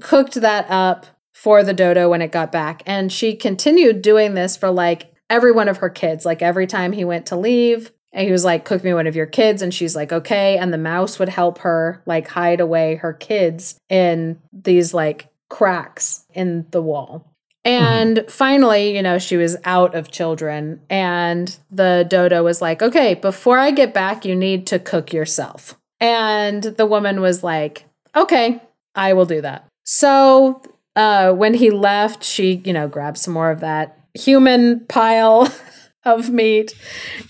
[0.00, 1.07] cooked that up
[1.37, 2.82] for the dodo when it got back.
[2.87, 6.24] And she continued doing this for like every one of her kids.
[6.24, 9.14] Like every time he went to leave, and he was like, Cook me one of
[9.14, 9.61] your kids.
[9.61, 10.57] And she's like, Okay.
[10.57, 16.24] And the mouse would help her like hide away her kids in these like cracks
[16.32, 17.30] in the wall.
[17.66, 18.28] And mm-hmm.
[18.30, 20.80] finally, you know, she was out of children.
[20.89, 25.78] And the dodo was like, Okay, before I get back, you need to cook yourself.
[26.01, 27.84] And the woman was like,
[28.16, 28.62] Okay,
[28.95, 29.68] I will do that.
[29.84, 30.62] So
[30.97, 35.53] uh, when he left, she, you know, grabbed some more of that human pile
[36.05, 36.74] of meat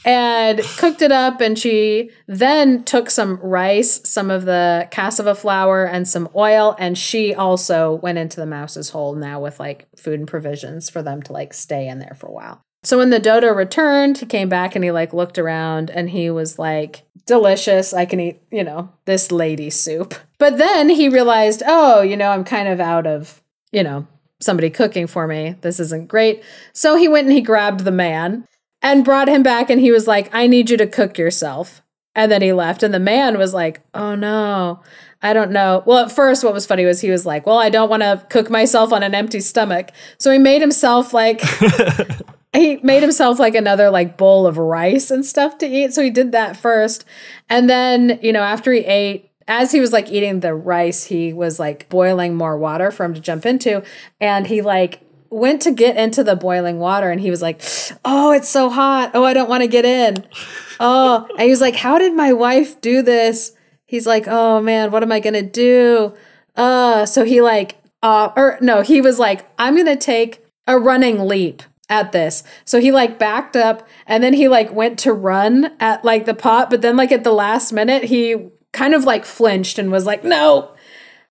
[0.04, 1.40] and cooked it up.
[1.40, 6.76] And she then took some rice, some of the cassava flour, and some oil.
[6.78, 11.02] And she also went into the mouse's hole now with like food and provisions for
[11.02, 12.62] them to like stay in there for a while.
[12.82, 16.30] So when the dodo returned, he came back and he like looked around and he
[16.30, 17.92] was like, delicious.
[17.92, 20.14] I can eat, you know, this lady soup.
[20.38, 23.42] But then he realized, oh, you know, I'm kind of out of,
[23.76, 24.06] you know,
[24.40, 25.54] somebody cooking for me.
[25.60, 26.42] This isn't great.
[26.72, 28.48] So he went and he grabbed the man
[28.80, 31.82] and brought him back and he was like, I need you to cook yourself.
[32.14, 34.80] And then he left and the man was like, oh no.
[35.22, 35.82] I don't know.
[35.86, 38.24] Well, at first, what was funny was he was like, Well, I don't want to
[38.28, 39.90] cook myself on an empty stomach.
[40.18, 41.40] So he made himself like
[42.52, 45.94] he made himself like another like bowl of rice and stuff to eat.
[45.94, 47.06] So he did that first.
[47.48, 51.32] And then, you know, after he ate, as he was like eating the rice, he
[51.32, 53.82] was like boiling more water for him to jump into.
[54.20, 57.62] And he like went to get into the boiling water and he was like,
[58.04, 59.12] Oh, it's so hot.
[59.14, 60.26] Oh, I don't want to get in.
[60.80, 63.52] Oh, and he was like, How did my wife do this?
[63.86, 66.14] He's like, Oh man, what am I gonna do?
[66.56, 71.20] Uh, so he like, uh, or no, he was like, I'm gonna take a running
[71.20, 72.42] leap at this.
[72.64, 76.34] So he like backed up and then he like went to run at like the
[76.34, 80.04] pot, but then like at the last minute, he kind of like flinched and was
[80.04, 80.70] like, no,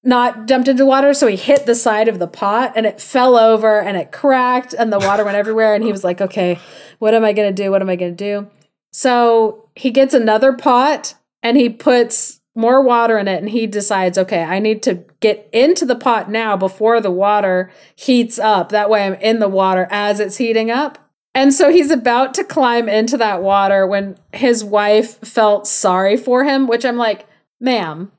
[0.03, 1.13] not jumped into water.
[1.13, 4.73] So he hit the side of the pot and it fell over and it cracked
[4.73, 5.75] and the water went everywhere.
[5.75, 6.59] And he was like, okay,
[6.97, 7.69] what am I going to do?
[7.69, 8.49] What am I going to do?
[8.91, 11.13] So he gets another pot
[11.43, 15.47] and he puts more water in it and he decides, okay, I need to get
[15.53, 18.69] into the pot now before the water heats up.
[18.69, 20.97] That way I'm in the water as it's heating up.
[21.35, 26.45] And so he's about to climb into that water when his wife felt sorry for
[26.45, 27.27] him, which I'm like,
[27.59, 28.11] ma'am,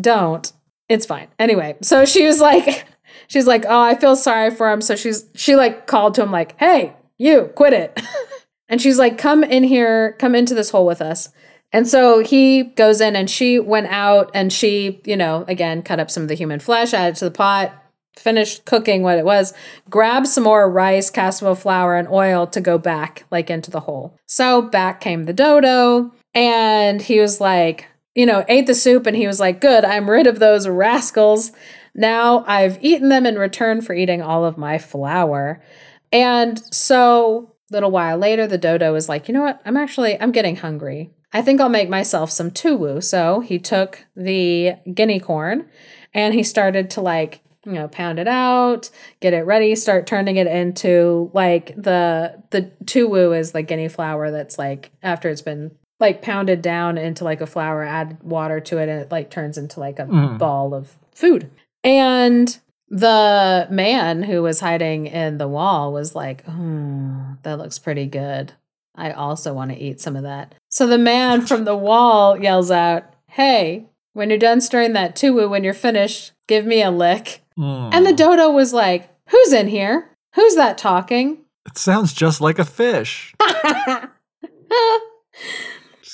[0.00, 0.52] don't.
[0.88, 1.28] It's fine.
[1.38, 2.84] Anyway, so she was like,
[3.28, 4.80] she's like, oh, I feel sorry for him.
[4.80, 8.00] So she's, she like called to him, like, hey, you quit it.
[8.68, 11.30] and she's like, come in here, come into this hole with us.
[11.72, 16.00] And so he goes in and she went out and she, you know, again, cut
[16.00, 17.72] up some of the human flesh, added to the pot,
[18.16, 19.54] finished cooking what it was,
[19.88, 24.18] grabbed some more rice, cassava flour, and oil to go back like into the hole.
[24.26, 29.16] So back came the dodo and he was like, you know, ate the soup and
[29.16, 31.52] he was like, good, I'm rid of those rascals.
[31.94, 35.62] Now I've eaten them in return for eating all of my flour.
[36.10, 39.62] And so a little while later, the dodo was like, you know what?
[39.64, 41.10] I'm actually, I'm getting hungry.
[41.32, 43.02] I think I'll make myself some tuwo.
[43.02, 45.68] So he took the guinea corn
[46.12, 48.90] and he started to like, you know, pound it out,
[49.20, 54.30] get it ready, start turning it into like the the tuwo is the guinea flour
[54.30, 55.70] that's like after it's been
[56.02, 59.56] like pounded down into like a flour, add water to it, and it like turns
[59.56, 60.36] into like a Mm.
[60.38, 61.50] ball of food.
[61.82, 62.58] And
[62.88, 68.52] the man who was hiding in the wall was like, oh, that looks pretty good.
[68.94, 70.54] I also want to eat some of that.
[70.68, 75.48] So the man from the wall yells out, Hey, when you're done stirring that tuwo,
[75.48, 77.40] when you're finished, give me a lick.
[77.58, 77.94] Mm.
[77.94, 80.10] And the dodo was like, Who's in here?
[80.34, 81.38] Who's that talking?
[81.66, 83.32] it sounds just like a fish.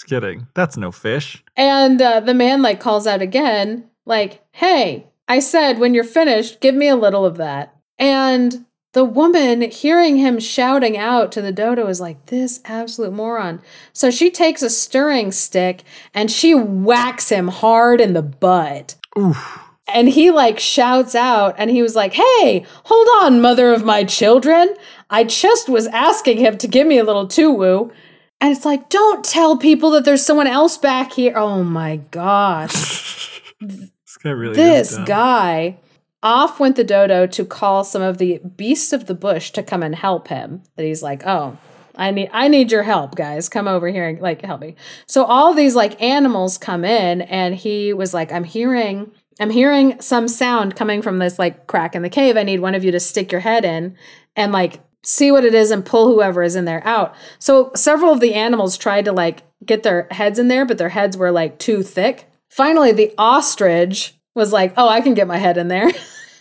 [0.08, 0.46] Kidding.
[0.54, 1.42] That's no fish.
[1.56, 6.60] and uh, the man like calls out again, like, Hey, I said, when you're finished,
[6.60, 7.74] give me a little of that.
[7.98, 8.64] And
[8.94, 13.60] the woman hearing him shouting out to the dodo is like, This absolute moron.
[13.92, 15.82] So she takes a stirring stick
[16.14, 18.94] and she whacks him hard in the butt.
[19.18, 19.60] Oof.
[19.92, 24.04] And he like shouts out and he was like, Hey, hold on, mother of my
[24.04, 24.74] children.
[25.10, 27.90] I just was asking him to give me a little tuwo.
[28.40, 31.34] And it's like, don't tell people that there's someone else back here.
[31.36, 33.42] Oh my gosh.
[34.08, 35.78] This guy really this guy.
[36.22, 39.82] Off went the dodo to call some of the beasts of the bush to come
[39.82, 40.62] and help him.
[40.76, 41.58] That he's like, oh,
[41.94, 43.48] I need I need your help, guys.
[43.48, 44.76] Come over here and like help me.
[45.06, 49.10] So all these like animals come in and he was like, I'm hearing
[49.40, 52.36] I'm hearing some sound coming from this like crack in the cave.
[52.36, 53.96] I need one of you to stick your head in
[54.36, 57.14] and like see what it is and pull whoever is in there out.
[57.38, 60.90] So several of the animals tried to like get their heads in there, but their
[60.90, 62.30] heads were like too thick.
[62.50, 65.90] Finally, the ostrich was like, "Oh, I can get my head in there."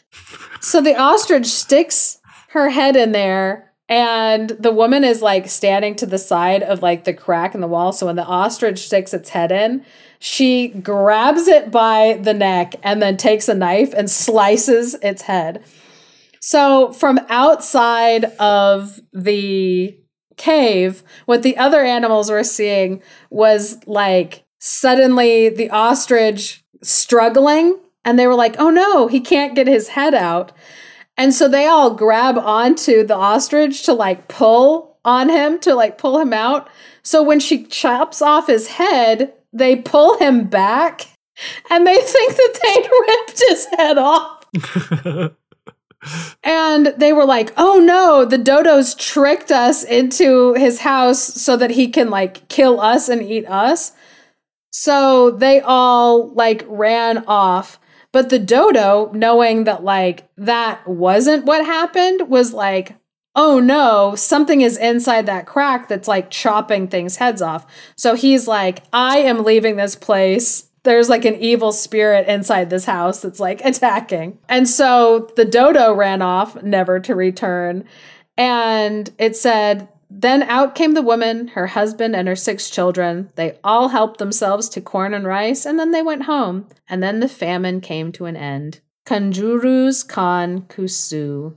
[0.61, 2.19] so the ostrich sticks
[2.49, 7.05] her head in there and the woman is like standing to the side of like
[7.05, 7.93] the crack in the wall.
[7.93, 9.85] So when the ostrich sticks its head in,
[10.19, 15.63] she grabs it by the neck and then takes a knife and slices its head.
[16.47, 19.99] So from outside of the
[20.37, 28.27] cave, what the other animals were seeing was like suddenly the ostrich struggling and they
[28.27, 30.53] were like, "Oh no, he can't get his head out."
[31.17, 35.97] And so they all grab onto the ostrich to like pull on him to like
[35.97, 36.69] pull him out.
[37.03, 41.07] So when she chops off his head, they pull him back
[41.69, 44.45] and they think that they'd ripped his head off.
[46.43, 51.71] And they were like, oh no, the dodos tricked us into his house so that
[51.71, 53.91] he can like kill us and eat us.
[54.71, 57.79] So they all like ran off.
[58.11, 62.95] But the dodo, knowing that like that wasn't what happened, was like,
[63.35, 67.65] oh no, something is inside that crack that's like chopping things' heads off.
[67.95, 72.85] So he's like, I am leaving this place there's like an evil spirit inside this
[72.85, 74.39] house that's like attacking.
[74.47, 77.83] And so the dodo ran off, never to return.
[78.37, 83.29] And it said, Then out came the woman, her husband, and her six children.
[83.35, 86.67] They all helped themselves to corn and rice, and then they went home.
[86.87, 88.79] And then the famine came to an end.
[89.05, 91.55] Kanjuru's Khan Kusu.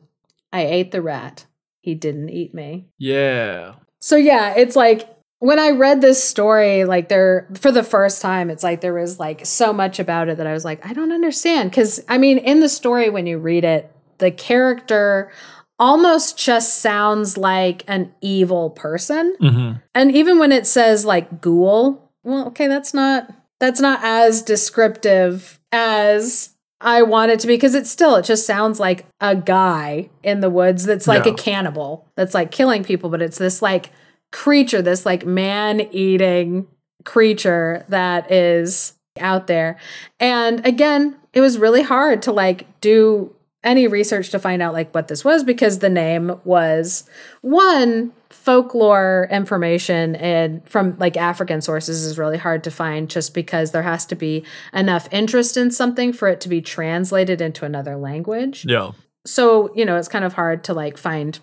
[0.52, 1.46] I ate the rat.
[1.80, 2.88] He didn't eat me.
[2.98, 3.74] yeah.
[4.02, 5.08] So yeah, it's like
[5.40, 9.18] when I read this story, like there for the first time, it's like there was
[9.18, 11.72] like so much about it that I was like, I don't understand.
[11.72, 15.32] Cause I mean, in the story, when you read it, the character
[15.78, 19.34] almost just sounds like an evil person.
[19.40, 24.42] hmm And even when it says like ghoul, well, okay, that's not that's not as
[24.42, 26.50] descriptive as
[26.82, 30.40] I want it to be because it's still it just sounds like a guy in
[30.40, 31.32] the woods that's like Yeah.
[31.32, 33.90] a cannibal that's like killing people, but it's this like
[34.32, 36.66] creature, this like man eating
[37.04, 39.76] creature that is out there.
[40.18, 44.94] And again, it was really hard to like do any research to find out like
[44.94, 47.04] what this was because the name was
[47.42, 53.72] one folklore information and from like African sources is really hard to find just because
[53.72, 57.96] there has to be enough interest in something for it to be translated into another
[57.96, 58.64] language.
[58.66, 58.92] Yeah.
[59.26, 61.38] So, you know, it's kind of hard to like find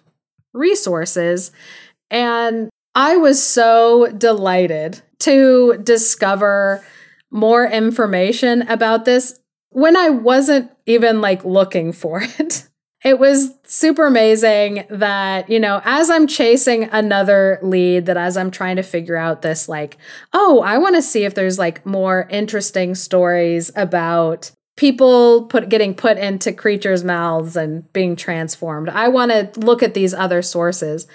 [0.54, 1.52] resources.
[2.10, 6.84] And I was so delighted to discover
[7.30, 12.68] more information about this when I wasn't even like looking for it.
[13.06, 18.50] It was super amazing that, you know, as I'm chasing another lead, that as I'm
[18.50, 19.98] trying to figure out this, like,
[20.34, 25.94] oh, I want to see if there's like more interesting stories about people put getting
[25.94, 28.90] put into creatures' mouths and being transformed.
[28.90, 31.06] I want to look at these other sources.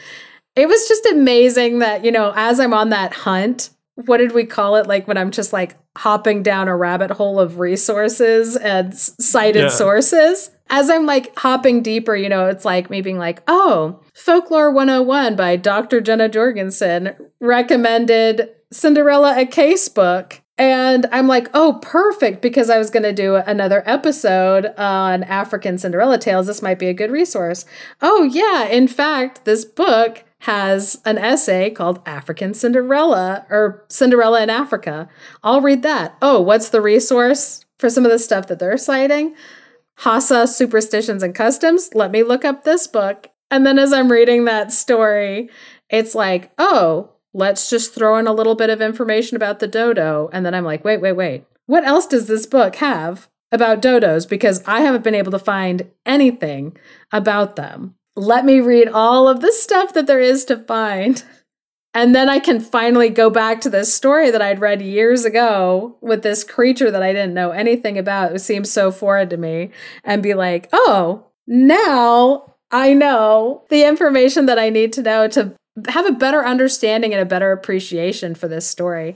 [0.56, 4.44] It was just amazing that, you know, as I'm on that hunt, what did we
[4.44, 4.86] call it?
[4.86, 9.68] Like when I'm just like hopping down a rabbit hole of resources and cited Yeah.
[9.68, 10.50] sources.
[10.70, 15.36] As I'm like hopping deeper, you know, it's like me being like, oh, Folklore 101
[15.36, 16.00] by Dr.
[16.00, 20.40] Jeana Jorgensen recommended Cinderella a case book.
[20.58, 25.76] And I'm like, oh, perfect, because I was going to do another episode on African
[25.78, 26.46] Cinderella tales.
[26.46, 27.64] This might be a good resource.
[28.00, 28.66] Oh, yeah.
[28.66, 35.08] In fact, this book has an essay called African Cinderella or Cinderella in Africa.
[35.44, 36.16] I'll read that.
[36.20, 39.36] Oh, what's the resource for some of the stuff that they're citing?
[39.98, 41.90] Hausa Superstitions and Customs.
[41.94, 43.28] Let me look up this book.
[43.52, 45.48] And then as I'm reading that story,
[45.88, 50.28] it's like, oh, let's just throw in a little bit of information about the dodo.
[50.32, 51.44] And then I'm like, wait, wait, wait.
[51.66, 54.28] What else does this book have about dodos?
[54.28, 56.76] Because I haven't been able to find anything
[57.12, 57.94] about them.
[58.14, 61.22] Let me read all of the stuff that there is to find.
[61.94, 65.96] And then I can finally go back to this story that I'd read years ago
[66.00, 68.34] with this creature that I didn't know anything about.
[68.34, 69.70] It seems so foreign to me
[70.02, 75.54] and be like, oh, now I know the information that I need to know to
[75.88, 79.14] have a better understanding and a better appreciation for this story.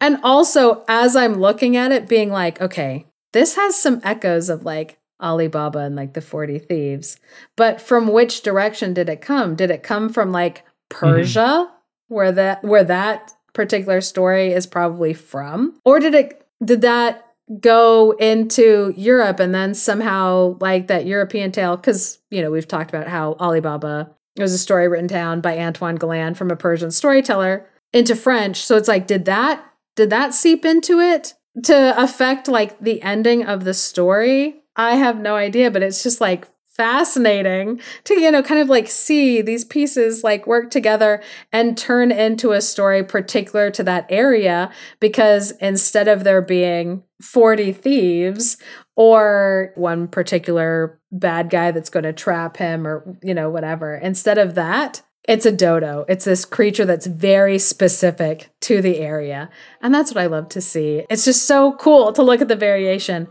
[0.00, 4.64] And also, as I'm looking at it, being like, okay, this has some echoes of
[4.64, 7.18] like Ali Baba and like the 40 Thieves.
[7.56, 9.54] But from which direction did it come?
[9.54, 12.14] Did it come from like Persia, mm-hmm.
[12.14, 15.78] where that where that particular story is probably from?
[15.84, 17.26] Or did it did that
[17.60, 21.76] go into Europe and then somehow like that European tale?
[21.76, 25.40] Because you know, we've talked about how Ali Baba it was a story written down
[25.40, 28.62] by Antoine Galland from a Persian storyteller into French.
[28.62, 29.64] So it's like, did that
[29.96, 31.34] did that seep into it
[31.64, 34.59] to affect like the ending of the story?
[34.80, 38.88] I have no idea, but it's just like fascinating to you know kind of like
[38.88, 44.70] see these pieces like work together and turn into a story particular to that area
[44.98, 48.56] because instead of there being 40 thieves
[48.96, 54.38] or one particular bad guy that's going to trap him or you know whatever instead
[54.38, 56.06] of that it's a dodo.
[56.08, 59.50] It's this creature that's very specific to the area.
[59.82, 61.04] And that's what I love to see.
[61.10, 63.28] It's just so cool to look at the variation.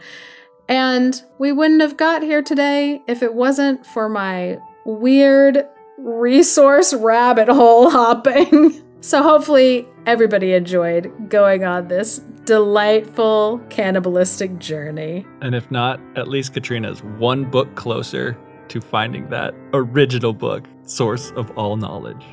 [0.70, 5.68] And we wouldn't have got here today if it wasn't for my weird
[5.98, 8.80] resource rabbit hole hopping.
[9.02, 15.26] So hopefully everybody enjoyed going on this delightful cannibalistic journey.
[15.42, 18.38] And if not, at least Katrina's one book closer
[18.68, 22.26] to finding that original book, source of all knowledge.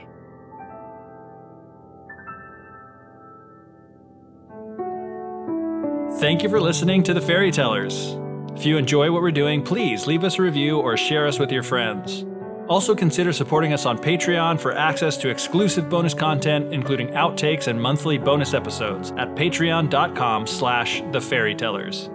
[6.18, 8.18] Thank you for listening to the Fairy Tellers.
[8.56, 11.52] If you enjoy what we're doing, please leave us a review or share us with
[11.52, 12.24] your friends.
[12.68, 17.80] Also consider supporting us on Patreon for access to exclusive bonus content, including outtakes and
[17.80, 22.08] monthly bonus episodes at patreon.com slash the fairy tellers.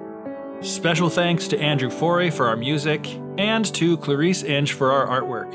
[0.61, 3.07] Special thanks to Andrew Forey for our music
[3.37, 5.53] and to Clarice Inch for our artwork.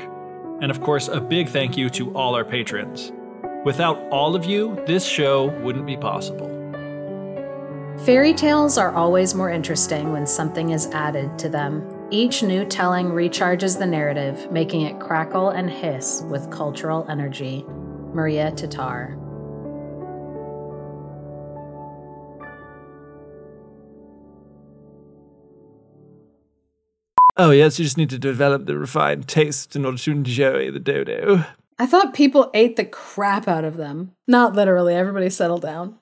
[0.61, 3.11] And of course, a big thank you to all our patrons.
[3.65, 6.56] Without all of you, this show wouldn't be possible.
[8.05, 11.83] Fairy tales are always more interesting when something is added to them.
[12.11, 17.65] Each new telling recharges the narrative, making it crackle and hiss with cultural energy.
[18.13, 19.17] Maria Tatar.
[27.35, 30.79] Oh, yes, you just need to develop the refined taste in order to enjoy the
[30.79, 31.45] dodo.
[31.79, 34.13] I thought people ate the crap out of them.
[34.27, 35.95] Not literally, everybody settle down.